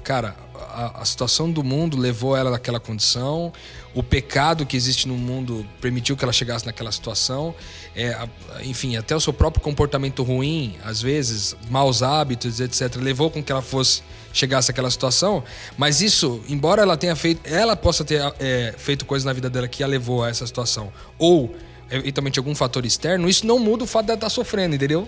[0.03, 0.35] cara,
[0.73, 3.53] a, a, situação do mundo levou ela naquela condição,
[3.93, 7.53] o pecado que existe no mundo permitiu que ela chegasse naquela situação,
[7.95, 8.27] é,
[8.63, 13.51] enfim, até o seu próprio comportamento ruim, às vezes, maus hábitos, etc., levou com que
[13.51, 14.01] ela fosse
[14.33, 15.43] chegasse àquela situação.
[15.77, 19.67] Mas isso, embora ela tenha feito, ela possa ter é, feito coisas na vida dela
[19.67, 21.55] que a levou a essa situação, ou
[21.91, 25.07] eventualmente algum fator externo, isso não muda o fato dela estar sofrendo, entendeu?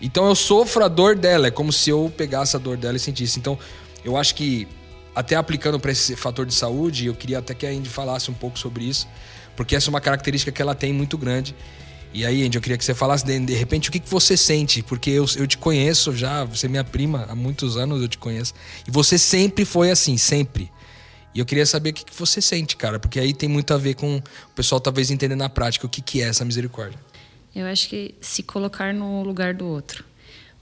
[0.00, 3.00] Então eu sofro a dor dela, é como se eu pegasse a dor dela e
[3.00, 3.38] sentisse.
[3.38, 3.58] Então
[4.04, 4.66] eu acho que
[5.14, 8.34] até aplicando para esse fator de saúde, eu queria até que a Indy falasse um
[8.34, 9.06] pouco sobre isso,
[9.56, 11.54] porque essa é uma característica que ela tem muito grande.
[12.14, 14.36] E aí, Andy, eu queria que você falasse de, de repente o que, que você
[14.36, 18.08] sente, porque eu, eu te conheço já, você é minha prima, há muitos anos eu
[18.08, 18.52] te conheço.
[18.86, 20.70] E você sempre foi assim, sempre.
[21.34, 23.78] E eu queria saber o que, que você sente, cara, porque aí tem muito a
[23.78, 24.22] ver com o
[24.54, 26.98] pessoal talvez entender na prática o que, que é essa misericórdia.
[27.54, 30.04] Eu acho que se colocar no lugar do outro.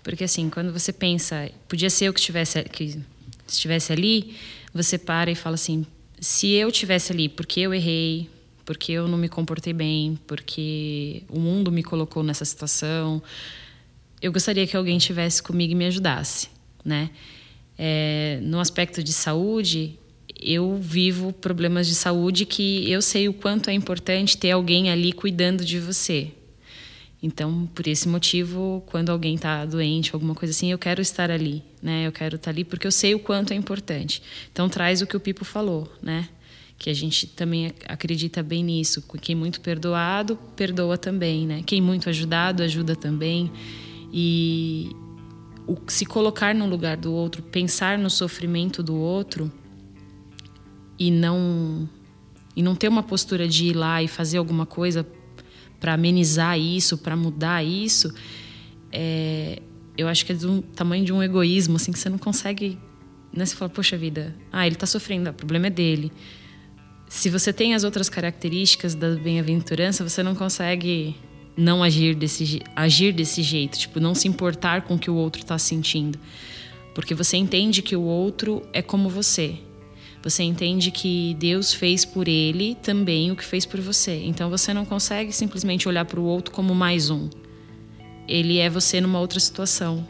[0.02, 3.00] Porque assim, quando você pensa, podia ser eu que estivesse que
[3.54, 4.34] estivesse ali,
[4.72, 5.86] você para e fala assim:
[6.20, 8.28] se eu estivesse ali, porque eu errei,
[8.64, 13.22] porque eu não me comportei bem, porque o mundo me colocou nessa situação,
[14.20, 16.48] eu gostaria que alguém estivesse comigo e me ajudasse,
[16.84, 17.10] né?
[17.78, 19.98] É, no aspecto de saúde,
[20.40, 25.12] eu vivo problemas de saúde que eu sei o quanto é importante ter alguém ali
[25.12, 26.30] cuidando de você.
[27.22, 31.62] Então, por esse motivo, quando alguém está doente, alguma coisa assim, eu quero estar ali,
[31.82, 32.06] né?
[32.06, 34.22] Eu quero estar tá ali porque eu sei o quanto é importante.
[34.50, 36.28] Então, traz o que o Pipo falou, né?
[36.78, 39.04] Que a gente também acredita bem nisso.
[39.20, 41.62] Quem muito perdoado, perdoa também, né?
[41.66, 43.52] Quem muito ajudado, ajuda também.
[44.10, 44.90] E
[45.66, 49.52] o, se colocar no lugar do outro, pensar no sofrimento do outro
[50.98, 51.88] e não
[52.56, 55.06] e não ter uma postura de ir lá e fazer alguma coisa
[55.80, 58.12] para amenizar isso, para mudar isso,
[58.92, 59.60] é,
[59.96, 62.78] eu acho que é do tamanho de um egoísmo, assim, que você não consegue.
[63.32, 63.44] Né?
[63.46, 66.12] Você fala, poxa vida, ah, ele está sofrendo, o problema é dele.
[67.08, 71.16] Se você tem as outras características da bem-aventurança, você não consegue
[71.56, 75.42] não agir desse, agir desse jeito, tipo, não se importar com o que o outro
[75.42, 76.18] está sentindo.
[76.94, 79.58] Porque você entende que o outro é como você.
[80.22, 84.22] Você entende que Deus fez por ele também o que fez por você.
[84.24, 87.30] Então você não consegue simplesmente olhar para o outro como mais um.
[88.28, 90.06] Ele é você numa outra situação.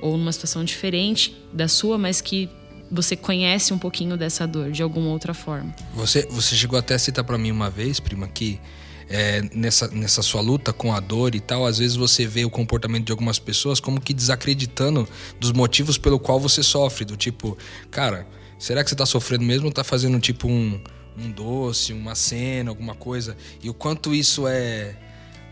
[0.00, 2.48] Ou numa situação diferente da sua, mas que
[2.90, 5.74] você conhece um pouquinho dessa dor de alguma outra forma.
[5.94, 8.60] Você, você chegou até a citar para mim uma vez, prima, que
[9.08, 12.50] é, nessa, nessa sua luta com a dor e tal, às vezes você vê o
[12.50, 15.06] comportamento de algumas pessoas como que desacreditando
[15.38, 17.04] dos motivos pelo qual você sofre.
[17.04, 17.56] Do tipo,
[17.90, 18.26] cara,
[18.58, 20.80] Será que você está sofrendo mesmo ou está fazendo tipo um,
[21.16, 23.36] um doce, uma cena, alguma coisa?
[23.62, 24.96] E o quanto isso é.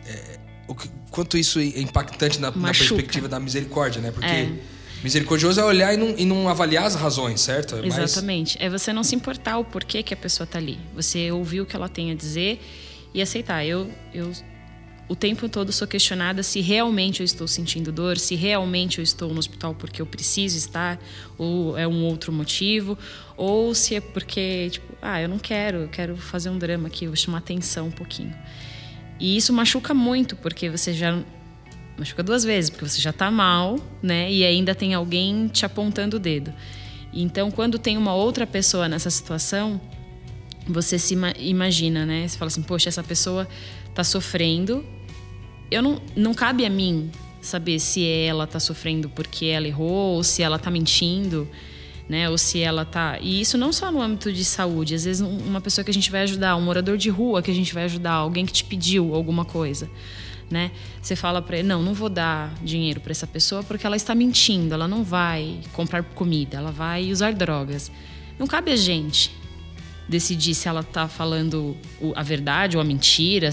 [0.06, 0.38] é
[0.68, 0.74] o
[1.10, 4.10] quanto isso é impactante na, na perspectiva da misericórdia, né?
[4.10, 4.26] Porque.
[4.26, 4.52] É.
[5.02, 7.74] Misericordioso é olhar e não, e não, avaliar as razões, certo?
[7.74, 8.56] É Exatamente.
[8.60, 10.78] É você não se importar o porquê que a pessoa está ali.
[10.94, 12.60] Você ouvir o que ela tem a dizer
[13.12, 13.66] e aceitar.
[13.66, 14.30] Eu, eu
[15.12, 19.30] o tempo todo sou questionada se realmente eu estou sentindo dor, se realmente eu estou
[19.30, 20.98] no hospital porque eu preciso estar,
[21.36, 22.96] ou é um outro motivo,
[23.36, 27.06] ou se é porque, tipo, ah, eu não quero, eu quero fazer um drama aqui,
[27.06, 28.34] vou chamar atenção um pouquinho.
[29.20, 31.22] E isso machuca muito, porque você já.
[31.98, 34.32] Machuca duas vezes, porque você já está mal, né?
[34.32, 36.54] E ainda tem alguém te apontando o dedo.
[37.12, 39.78] Então, quando tem uma outra pessoa nessa situação,
[40.66, 42.26] você se imagina, né?
[42.26, 43.46] Você fala assim, poxa, essa pessoa
[43.92, 44.84] está sofrendo.
[45.72, 47.10] Eu não, não cabe a mim
[47.40, 51.48] saber se ela está sofrendo porque ela errou, ou se ela está mentindo,
[52.08, 52.28] né?
[52.28, 53.18] Ou se ela está.
[53.20, 54.94] E isso não só no âmbito de saúde.
[54.94, 57.54] Às vezes uma pessoa que a gente vai ajudar, um morador de rua que a
[57.54, 59.90] gente vai ajudar, alguém que te pediu alguma coisa.
[60.50, 60.70] Né?
[61.00, 64.14] Você fala para ele, não, não vou dar dinheiro para essa pessoa porque ela está
[64.14, 67.90] mentindo, ela não vai comprar comida, ela vai usar drogas.
[68.38, 69.34] Não cabe a gente
[70.06, 71.74] decidir se ela está falando
[72.14, 73.50] a verdade ou a mentira,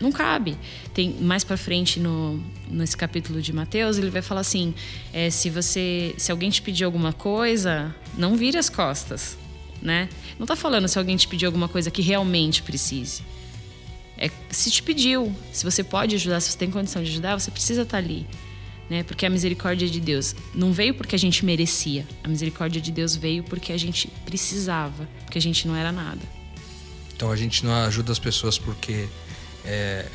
[0.00, 0.56] não cabe.
[0.92, 4.74] Tem mais para frente no nesse capítulo de Mateus, ele vai falar assim:
[5.12, 9.36] é, se você, se alguém te pedir alguma coisa, não vire as costas,
[9.80, 10.08] né?
[10.38, 13.22] Não está falando se alguém te pedir alguma coisa que realmente precise.
[14.18, 17.50] É se te pediu, se você pode ajudar, se você tem condição de ajudar, você
[17.50, 18.26] precisa estar tá ali.
[18.88, 19.02] Né?
[19.02, 22.06] Porque a misericórdia de Deus não veio porque a gente merecia.
[22.22, 26.20] A misericórdia de Deus veio porque a gente precisava, porque a gente não era nada.
[27.14, 29.08] Então a gente não ajuda as pessoas porque
[29.66, 30.06] é,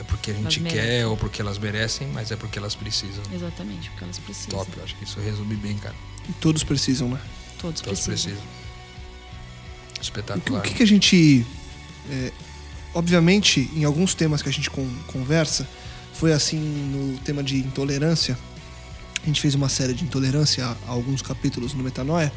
[0.00, 3.22] é porque a gente quer ou porque elas merecem, mas é porque elas precisam.
[3.32, 4.58] Exatamente, porque elas precisam.
[4.58, 5.94] Top, eu acho que isso resume bem, cara.
[6.28, 7.20] E todos precisam, né?
[7.58, 8.32] Todos, todos precisam.
[8.32, 8.66] precisam.
[10.00, 10.58] Espetacular.
[10.58, 11.46] O que, o que, a gente.
[12.10, 12.32] É,
[12.94, 14.68] obviamente, em alguns temas que a gente
[15.06, 15.68] conversa,
[16.12, 18.36] foi assim no tema de intolerância.
[19.22, 22.32] A gente fez uma série de intolerância há, alguns capítulos no Metanoia.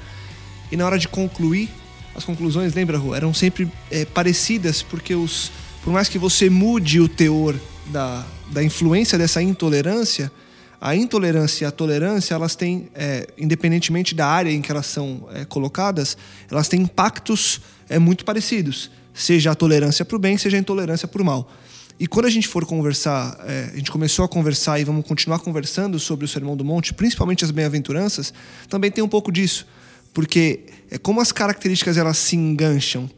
[0.71, 1.69] E na hora de concluir,
[2.15, 5.51] as conclusões, lembra, Rô, eram sempre é, parecidas, porque os,
[5.89, 7.55] por mais que você mude o teor
[7.87, 10.31] da, da influência dessa intolerância,
[10.79, 15.27] a intolerância e a tolerância, elas têm, é, independentemente da área em que elas são
[15.33, 16.15] é, colocadas,
[16.47, 17.59] elas têm impactos
[17.89, 18.91] é, muito parecidos.
[19.15, 21.51] Seja a tolerância para o bem, seja a intolerância para o mal.
[21.99, 25.39] E quando a gente for conversar, é, a gente começou a conversar e vamos continuar
[25.39, 28.31] conversando sobre o Sermão do Monte, principalmente as bem-aventuranças,
[28.67, 29.65] também tem um pouco disso.
[30.13, 33.09] Porque é como as características elas se engancham.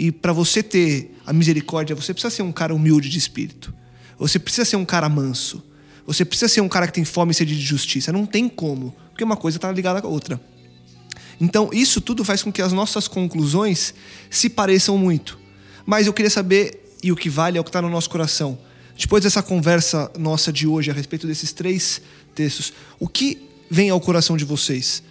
[0.00, 3.74] E para você ter a misericórdia, você precisa ser um cara humilde de espírito.
[4.18, 5.62] Você precisa ser um cara manso.
[6.06, 8.10] Você precisa ser um cara que tem fome e sede de justiça.
[8.10, 10.40] Não tem como, porque uma coisa está ligada com a outra.
[11.38, 13.92] Então, isso tudo faz com que as nossas conclusões
[14.30, 15.38] se pareçam muito.
[15.84, 18.58] Mas eu queria saber e o que vale é o que está no nosso coração.
[18.96, 22.00] Depois dessa conversa nossa de hoje a respeito desses três
[22.34, 23.38] textos, o que
[23.70, 25.02] vem ao coração de vocês?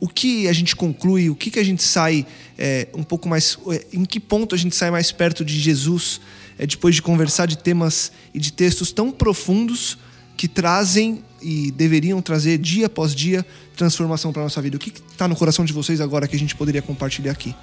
[0.00, 1.28] O que a gente conclui?
[1.28, 2.26] O que, que a gente sai
[2.56, 3.58] é, um pouco mais.
[3.70, 6.20] É, em que ponto a gente sai mais perto de Jesus
[6.58, 9.98] é, depois de conversar de temas e de textos tão profundos
[10.36, 13.44] que trazem e deveriam trazer dia após dia
[13.76, 14.76] transformação para nossa vida.
[14.76, 17.54] O que está no coração de vocês agora que a gente poderia compartilhar aqui?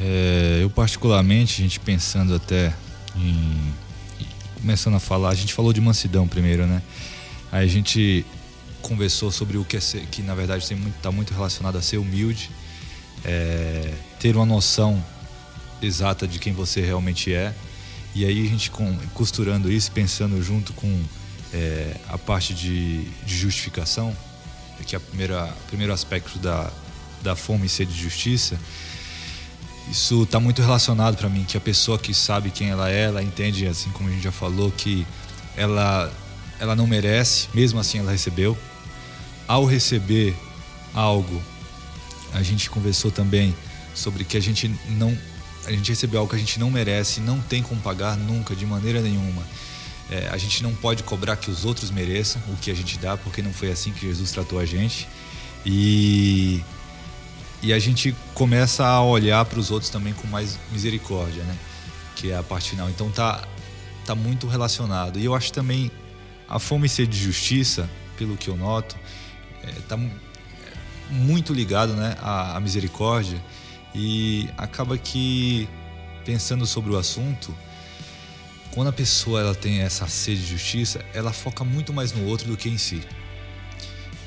[0.00, 2.72] É, eu particularmente, a gente pensando até
[3.16, 3.88] em
[4.60, 6.82] começando a falar, a gente falou de mansidão primeiro, né?
[7.50, 8.26] Aí a gente
[8.88, 11.82] conversou sobre o que é ser, que na verdade está muito, tá muito relacionado a
[11.82, 12.50] ser humilde,
[13.24, 15.02] é, ter uma noção
[15.82, 17.54] exata de quem você realmente é.
[18.14, 21.04] E aí a gente com, costurando isso, pensando junto com
[21.52, 24.16] é, a parte de, de, justificação,
[24.86, 25.02] que é o
[25.66, 26.70] primeiro aspecto da,
[27.22, 28.58] da fome e sede de justiça,
[29.90, 33.22] isso está muito relacionado para mim, que a pessoa que sabe quem ela é, ela
[33.22, 35.06] entende, assim como a gente já falou, que
[35.56, 36.12] ela,
[36.60, 38.56] ela não merece, mesmo assim ela recebeu.
[39.48, 40.36] Ao receber
[40.94, 41.42] algo,
[42.34, 43.56] a gente conversou também
[43.94, 45.16] sobre que a gente não
[45.66, 48.64] a gente recebeu algo que a gente não merece, não tem como pagar nunca, de
[48.64, 49.42] maneira nenhuma.
[50.10, 53.18] É, a gente não pode cobrar que os outros mereçam o que a gente dá,
[53.18, 55.06] porque não foi assim que Jesus tratou a gente.
[55.66, 56.62] E,
[57.62, 61.54] e a gente começa a olhar para os outros também com mais misericórdia, né?
[62.16, 62.88] Que é a parte final.
[62.88, 63.46] Então tá,
[64.06, 65.18] tá muito relacionado.
[65.18, 65.90] E eu acho também
[66.48, 68.96] a fome e sede de justiça, pelo que eu noto,
[69.62, 69.98] é, tá
[71.10, 73.42] muito ligado né, à, à misericórdia
[73.94, 75.68] e acaba que
[76.24, 77.54] pensando sobre o assunto
[78.70, 82.46] quando a pessoa ela tem essa sede de justiça, ela foca muito mais no outro
[82.48, 83.02] do que em si.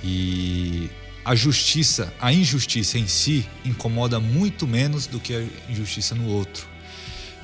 [0.04, 0.90] E
[1.24, 6.68] a justiça, a injustiça em si incomoda muito menos do que a injustiça no outro.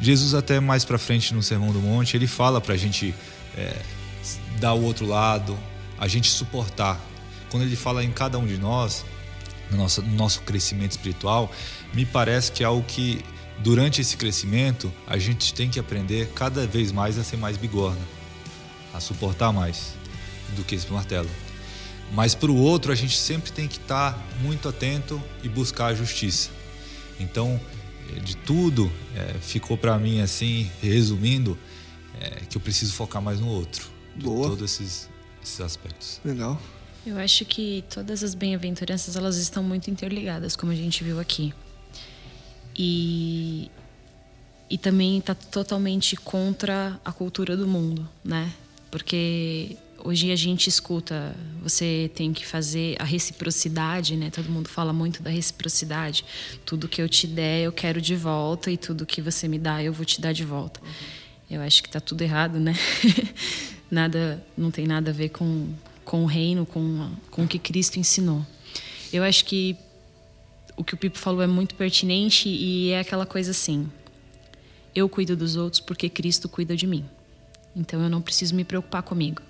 [0.02, 3.14] Jesus até mais para frente no Sermão do Monte ele fala para a gente
[3.56, 3.74] é,
[4.60, 5.58] dar o outro lado,
[5.98, 7.00] a gente suportar.
[7.50, 9.06] Quando ele fala em cada um de nós,
[9.72, 11.52] no nosso, no nosso crescimento espiritual,
[11.94, 13.24] me parece que é algo que
[13.60, 18.02] durante esse crescimento, a gente tem que aprender cada vez mais a ser mais bigorna,
[18.94, 19.94] a suportar mais
[20.56, 21.30] do que esse martelo.
[22.14, 25.96] Mas para o outro, a gente sempre tem que estar muito atento e buscar a
[25.96, 26.50] justiça.
[27.20, 27.60] Então,
[28.16, 31.58] eh, de tudo, é, ficou para mim assim, resumindo,
[32.20, 33.88] é, que eu preciso focar mais no outro.
[34.16, 34.50] Boa.
[34.50, 35.10] Todos esses,
[35.44, 36.22] esses aspectos.
[36.24, 36.60] Legal.
[37.08, 41.54] Eu acho que todas as bem-aventuranças elas estão muito interligadas, como a gente viu aqui
[42.76, 43.72] e
[44.70, 48.52] e também está totalmente contra a cultura do mundo, né?
[48.92, 51.34] Porque hoje a gente escuta,
[51.64, 54.30] você tem que fazer a reciprocidade, né?
[54.30, 56.26] Todo mundo fala muito da reciprocidade.
[56.66, 59.82] Tudo que eu te der, eu quero de volta e tudo que você me dá,
[59.82, 60.82] eu vou te dar de volta.
[60.82, 60.90] Uhum.
[61.50, 62.76] Eu acho que está tudo errado, né?
[63.90, 65.74] nada, não tem nada a ver com
[66.08, 68.46] com o reino, com com o que Cristo ensinou.
[69.12, 69.76] Eu acho que
[70.78, 73.92] o que o Pipo falou é muito pertinente e é aquela coisa assim:
[74.96, 77.04] eu cuido dos outros porque Cristo cuida de mim.
[77.76, 79.42] Então eu não preciso me preocupar comigo.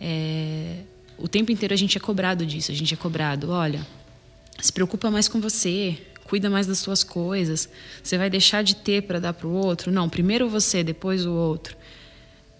[0.00, 0.80] É,
[1.16, 3.86] o tempo inteiro a gente é cobrado disso, a gente é cobrado, olha,
[4.60, 7.68] se preocupa mais com você, cuida mais das suas coisas.
[8.02, 9.92] Você vai deixar de ter para dar para o outro?
[9.92, 11.76] Não, primeiro você, depois o outro.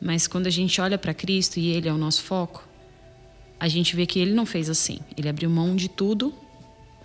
[0.00, 2.65] Mas quando a gente olha para Cristo e Ele é o nosso foco,
[3.58, 4.98] a gente vê que Ele não fez assim.
[5.16, 6.34] Ele abriu mão de tudo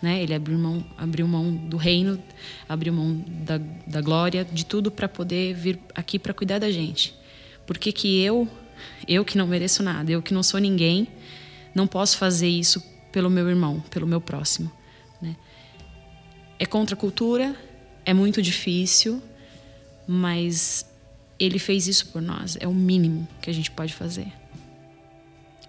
[0.02, 0.22] né?
[0.22, 2.22] Ele abriu mão, abriu mão do reino,
[2.68, 7.14] abriu mão da, da glória, de tudo para poder vir aqui para cuidar da gente.
[7.68, 8.48] Por que, que eu,
[9.08, 11.08] eu que não mereço nada, eu que não sou ninguém,
[11.76, 14.72] não posso fazer isso pelo meu irmão, pelo meu próximo?
[15.22, 15.36] Né?
[16.58, 17.56] É contra a cultura,
[18.04, 19.22] é muito difícil,
[20.08, 20.86] mas
[21.40, 22.58] ele fez isso por nós.
[22.60, 24.41] É o mínimo que a gente pode fazer.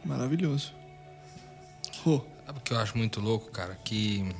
[0.04, 0.72] Maravilhoso.
[2.04, 2.20] Oh.
[2.46, 3.74] Sabe o que eu acho muito louco, cara?
[3.76, 4.34] Que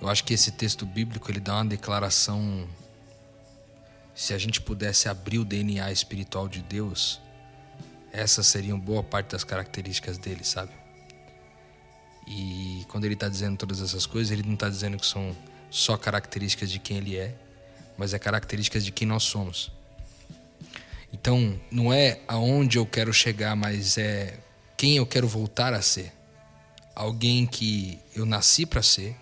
[0.00, 2.68] eu acho que esse texto bíblico ele dá uma declaração.
[4.14, 7.20] Se a gente pudesse abrir o DNA espiritual de Deus,
[8.12, 10.72] essas seriam boa parte das características dele, sabe?
[12.26, 15.36] E quando ele está dizendo todas essas coisas, ele não está dizendo que são
[15.70, 17.34] só características de quem ele é,
[17.96, 19.70] mas é características de quem nós somos.
[21.18, 24.38] Então, não é aonde eu quero chegar, mas é
[24.76, 26.12] quem eu quero voltar a ser
[26.94, 29.16] alguém que eu nasci para ser,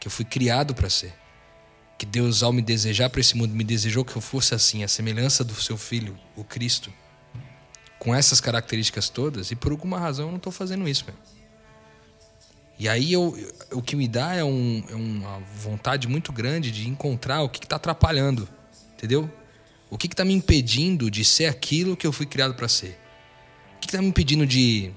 [0.00, 1.14] que eu fui criado para ser.
[1.96, 4.88] Que Deus, ao me desejar para esse mundo, me desejou que eu fosse assim, a
[4.88, 6.92] semelhança do seu filho, o Cristo.
[7.98, 11.14] Com essas características todas, e por alguma razão eu não estou fazendo isso, meu.
[12.76, 13.34] E aí eu,
[13.70, 17.64] o que me dá é, um, é, uma vontade muito grande de encontrar o que
[17.64, 18.48] está atrapalhando,
[18.94, 19.30] entendeu?
[19.88, 22.98] O que está me impedindo de ser aquilo que eu fui criado para ser?
[23.76, 24.90] O que está me impedindo de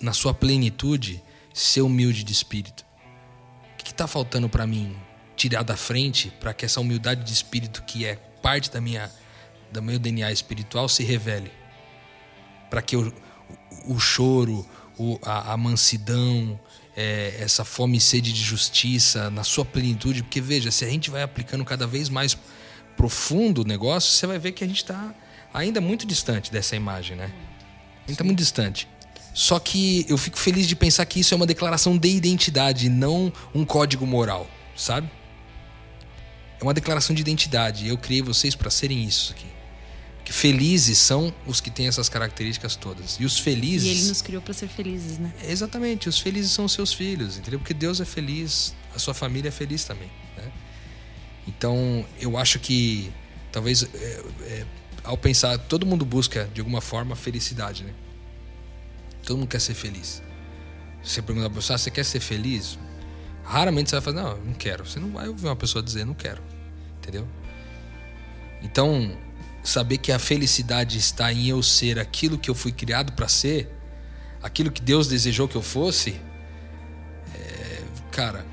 [0.00, 1.22] na sua plenitude,
[1.54, 2.84] ser humilde de espírito?
[3.72, 4.96] O que está faltando para mim
[5.36, 9.10] tirar da frente para que essa humildade de espírito, que é parte da minha,
[9.72, 11.50] do meu DNA espiritual, se revele?
[12.70, 13.12] para que o,
[13.86, 14.66] o, o choro,
[14.98, 16.58] o, a, a mansidão,
[16.96, 21.10] é, essa fome e sede de justiça na sua plenitude, porque veja, se a gente
[21.10, 22.36] vai aplicando cada vez mais
[22.96, 25.14] profundo o negócio, você vai ver que a gente está
[25.52, 27.30] ainda muito distante dessa imagem, né?
[27.96, 28.88] A gente está muito distante.
[29.34, 33.30] Só que eu fico feliz de pensar que isso é uma declaração de identidade, não
[33.54, 35.10] um código moral, sabe?
[36.58, 37.86] É uma declaração de identidade.
[37.86, 39.46] Eu criei vocês para serem isso aqui.
[40.24, 43.18] Que felizes são os que têm essas características todas.
[43.20, 43.86] E os felizes.
[43.86, 45.30] E ele nos criou para ser felizes, né?
[45.46, 46.08] Exatamente.
[46.08, 47.58] Os felizes são os seus filhos, entendeu?
[47.60, 50.10] Porque Deus é feliz, a sua família é feliz também.
[50.36, 50.50] Né?
[51.46, 53.12] Então, eu acho que
[53.52, 54.66] talvez é, é,
[55.04, 57.92] ao pensar, todo mundo busca de alguma forma felicidade, né?
[59.24, 60.22] Todo mundo quer ser feliz.
[61.02, 62.78] Você pergunta para pessoa, ah, você quer ser feliz?
[63.44, 64.84] Raramente você vai fazer, não, não quero.
[64.84, 66.42] Você não vai ouvir uma pessoa dizer, não quero.
[66.98, 67.26] Entendeu?
[68.62, 69.16] Então,
[69.62, 73.72] saber que a felicidade está em eu ser aquilo que eu fui criado para ser,
[74.42, 76.20] aquilo que Deus desejou que eu fosse,
[77.34, 78.44] é, cara,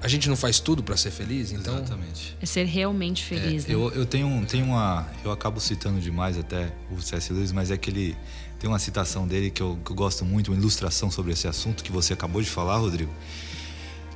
[0.00, 1.76] a gente não faz tudo para ser feliz, então.
[1.76, 2.36] Exatamente.
[2.40, 3.64] É ser realmente feliz.
[3.64, 3.74] É, né?
[3.74, 5.06] eu, eu tenho, tenho uma.
[5.24, 7.32] Eu acabo citando demais até o C.S.
[7.32, 8.16] Lewis, mas é que ele
[8.58, 11.82] tem uma citação dele que eu, que eu gosto muito, uma ilustração sobre esse assunto
[11.82, 13.12] que você acabou de falar, Rodrigo.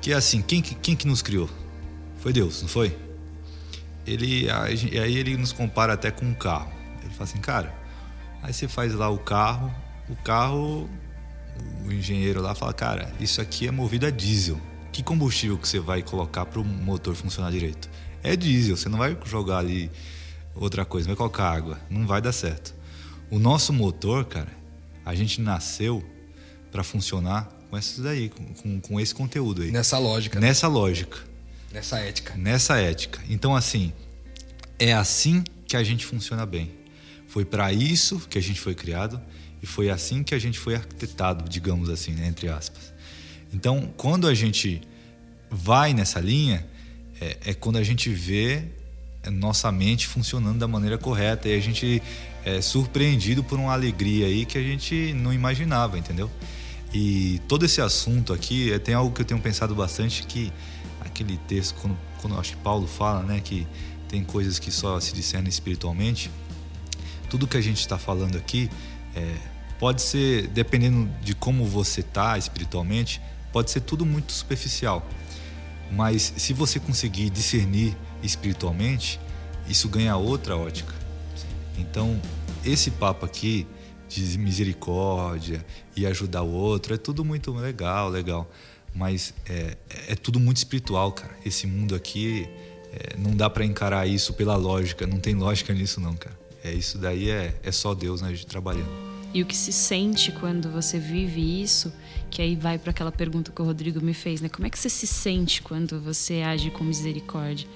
[0.01, 1.49] Que é assim: quem, quem que nos criou?
[2.19, 2.97] Foi Deus, não foi?
[4.07, 6.73] ele aí ele nos compara até com um carro.
[7.03, 7.75] Ele fala assim, cara,
[8.43, 9.73] aí você faz lá o carro,
[10.09, 10.89] o carro,
[11.85, 14.61] o engenheiro lá fala, cara, isso aqui é movido a diesel.
[14.93, 17.89] Que combustível que você vai colocar para o motor funcionar direito?
[18.23, 19.91] É diesel, você não vai jogar ali
[20.55, 22.75] outra coisa, vai colocar água, não vai dar certo.
[23.31, 24.53] O nosso motor, cara,
[25.05, 26.05] a gente nasceu
[26.71, 28.31] para funcionar com esses daí,
[28.63, 29.71] com, com, esse conteúdo aí.
[29.71, 30.39] Nessa lógica.
[30.39, 30.49] Né?
[30.49, 30.75] Nessa né?
[30.75, 31.19] lógica.
[31.73, 32.35] Nessa ética.
[32.37, 33.19] Nessa ética.
[33.31, 33.95] Então, assim,
[34.79, 36.71] é assim que a gente funciona bem.
[37.27, 39.19] Foi para isso que a gente foi criado
[39.63, 42.92] e foi assim que a gente foi arquitetado, digamos assim, né, entre aspas.
[43.53, 44.81] Então, quando a gente
[45.51, 46.67] vai nessa linha,
[47.21, 48.65] é, é, quando a gente vê
[49.31, 52.03] nossa mente funcionando da maneira correta e a gente
[52.45, 56.29] é surpreendido por uma alegria aí que a gente não imaginava, entendeu?
[56.93, 60.53] E todo esse assunto aqui é, tem algo que eu tenho pensado bastante que
[61.01, 63.67] aquele texto, quando, quando acho que Paulo fala, né, que
[64.09, 66.31] tem coisas que só se discernem espiritualmente,
[67.31, 68.69] tudo que a gente está falando aqui
[69.15, 69.37] é,
[69.79, 73.21] pode ser, dependendo de como você está espiritualmente,
[73.53, 75.07] pode ser tudo muito superficial.
[75.91, 79.21] Mas se você conseguir discernir espiritualmente,
[79.69, 80.95] isso ganha outra ótica.
[81.79, 82.21] Então,
[82.65, 83.67] esse papo aqui
[84.09, 85.65] de misericórdia
[85.97, 88.51] e ajudar o outro é tudo muito legal, legal.
[88.95, 89.77] Mas é,
[90.09, 91.35] é tudo muito espiritual, cara.
[91.45, 92.49] Esse mundo aqui
[92.93, 95.07] é, não dá para encarar isso pela lógica.
[95.07, 96.39] Não tem lógica nisso, não, cara.
[96.63, 98.91] É isso daí é, é só Deus, né, trabalhando.
[99.35, 101.93] E o que se sente quando você vive isso,
[102.33, 104.49] que aí vai para aquela pergunta que o Rodrigo me fez, né?
[104.49, 107.69] Como é que você se sente quando você age com misericórdia?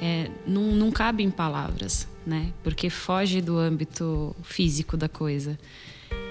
[0.00, 2.52] É, não, não cabe em palavras, né?
[2.62, 5.58] Porque foge do âmbito físico da coisa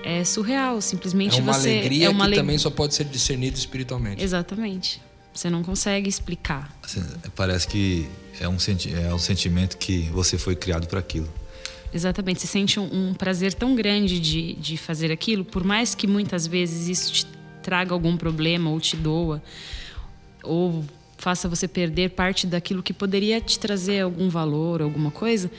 [0.02, 0.80] é surreal.
[0.80, 1.72] Simplesmente é uma você.
[1.72, 4.24] Alegria é uma que alegria também só pode ser discernido espiritualmente.
[4.24, 5.02] Exatamente.
[5.34, 6.74] Você não consegue explicar.
[6.82, 7.04] Assim,
[7.36, 8.08] parece que
[8.40, 11.28] é um, senti é um sentimento que você foi criado para aquilo.
[11.94, 12.40] Exatamente.
[12.40, 16.48] Você sente um, um, prazer tão grande de, de fazer aquilo, por mais que muitas
[16.48, 17.37] vezes isso te
[17.68, 19.44] traga algum problema ou te doa,
[20.42, 20.86] ou
[21.18, 25.52] faça você perder parte daquilo que poderia te trazer algum valor, alguma coisa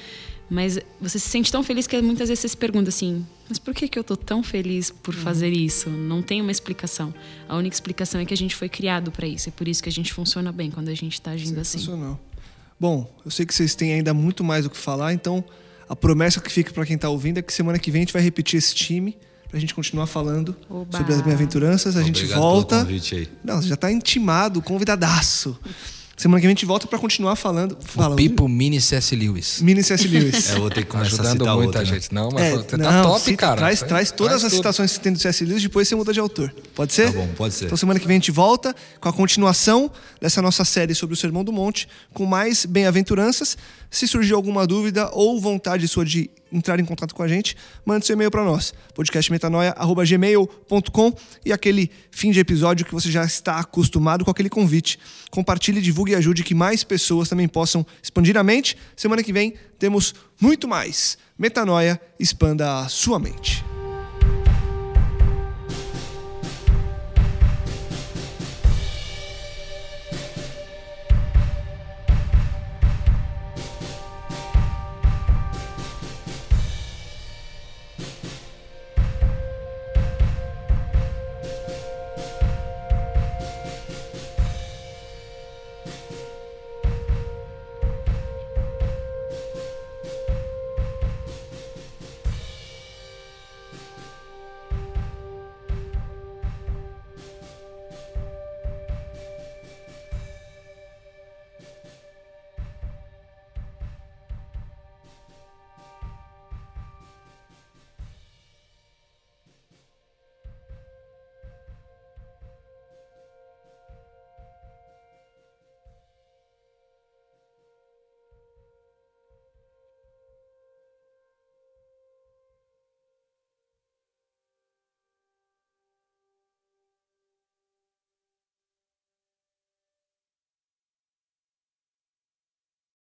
[0.51, 3.75] mas você se sente tão feliz que muitas vezes você se pergunta assim: mas por
[3.75, 5.21] que, que eu tô tão feliz por uhum.
[5.21, 5.91] fazer isso?
[5.91, 7.13] Não tem uma explicação.
[7.47, 9.49] A única explicação é que a gente foi criado para isso.
[9.49, 11.79] É por isso que a gente funciona bem quando a gente está agindo assim.
[12.81, 15.45] Bom, eu sei que vocês têm ainda muito mais o que falar, então
[15.89, 18.13] a promessa que fica para quem está ouvindo é que semana que vem a gente
[18.13, 19.17] vai repetir esse time
[19.49, 20.97] para a gente continuar falando Oba.
[20.97, 21.97] sobre as bem-aventuranças.
[21.97, 22.87] A gente volta.
[23.43, 25.59] Não, você já está intimado, convidadaço.
[26.19, 27.79] Semana que vem a gente volta para continuar falando.
[27.81, 29.15] Fala, o Pipo Mini C.S.
[29.15, 29.63] Lewis.
[29.63, 30.09] Mini C.S.
[30.09, 30.51] Lewis.
[30.51, 31.87] é, eu vou ter que começar Ajudando a citar muita outra, né?
[31.87, 32.13] gente.
[32.13, 32.21] Né?
[32.21, 33.57] Não, mas é, você tá top, cita, cara.
[33.57, 34.57] Traz, traz todas traz as tudo.
[34.59, 35.45] citações que tem do C.S.
[35.45, 36.53] Lewis, depois você muda de autor.
[36.75, 37.13] Pode ser?
[37.13, 37.67] Tá bom, pode ser.
[37.67, 39.89] Então semana que vem a gente volta com a continuação
[40.21, 43.57] dessa nossa série sobre o Sermão do Monte, com mais bem-aventuranças.
[43.89, 48.07] Se surgir alguma dúvida ou vontade sua de entrar em contato com a gente, mande
[48.07, 51.13] seu e-mail para nós, podcastmetanoia.gmail.com
[51.45, 54.99] e aquele fim de episódio que você já está acostumado com aquele convite.
[55.31, 58.77] Compartilhe, divulgue e ajude que mais pessoas também possam expandir a mente.
[58.97, 61.19] Semana que vem temos muito mais.
[61.39, 63.65] Metanoia, expanda a sua mente.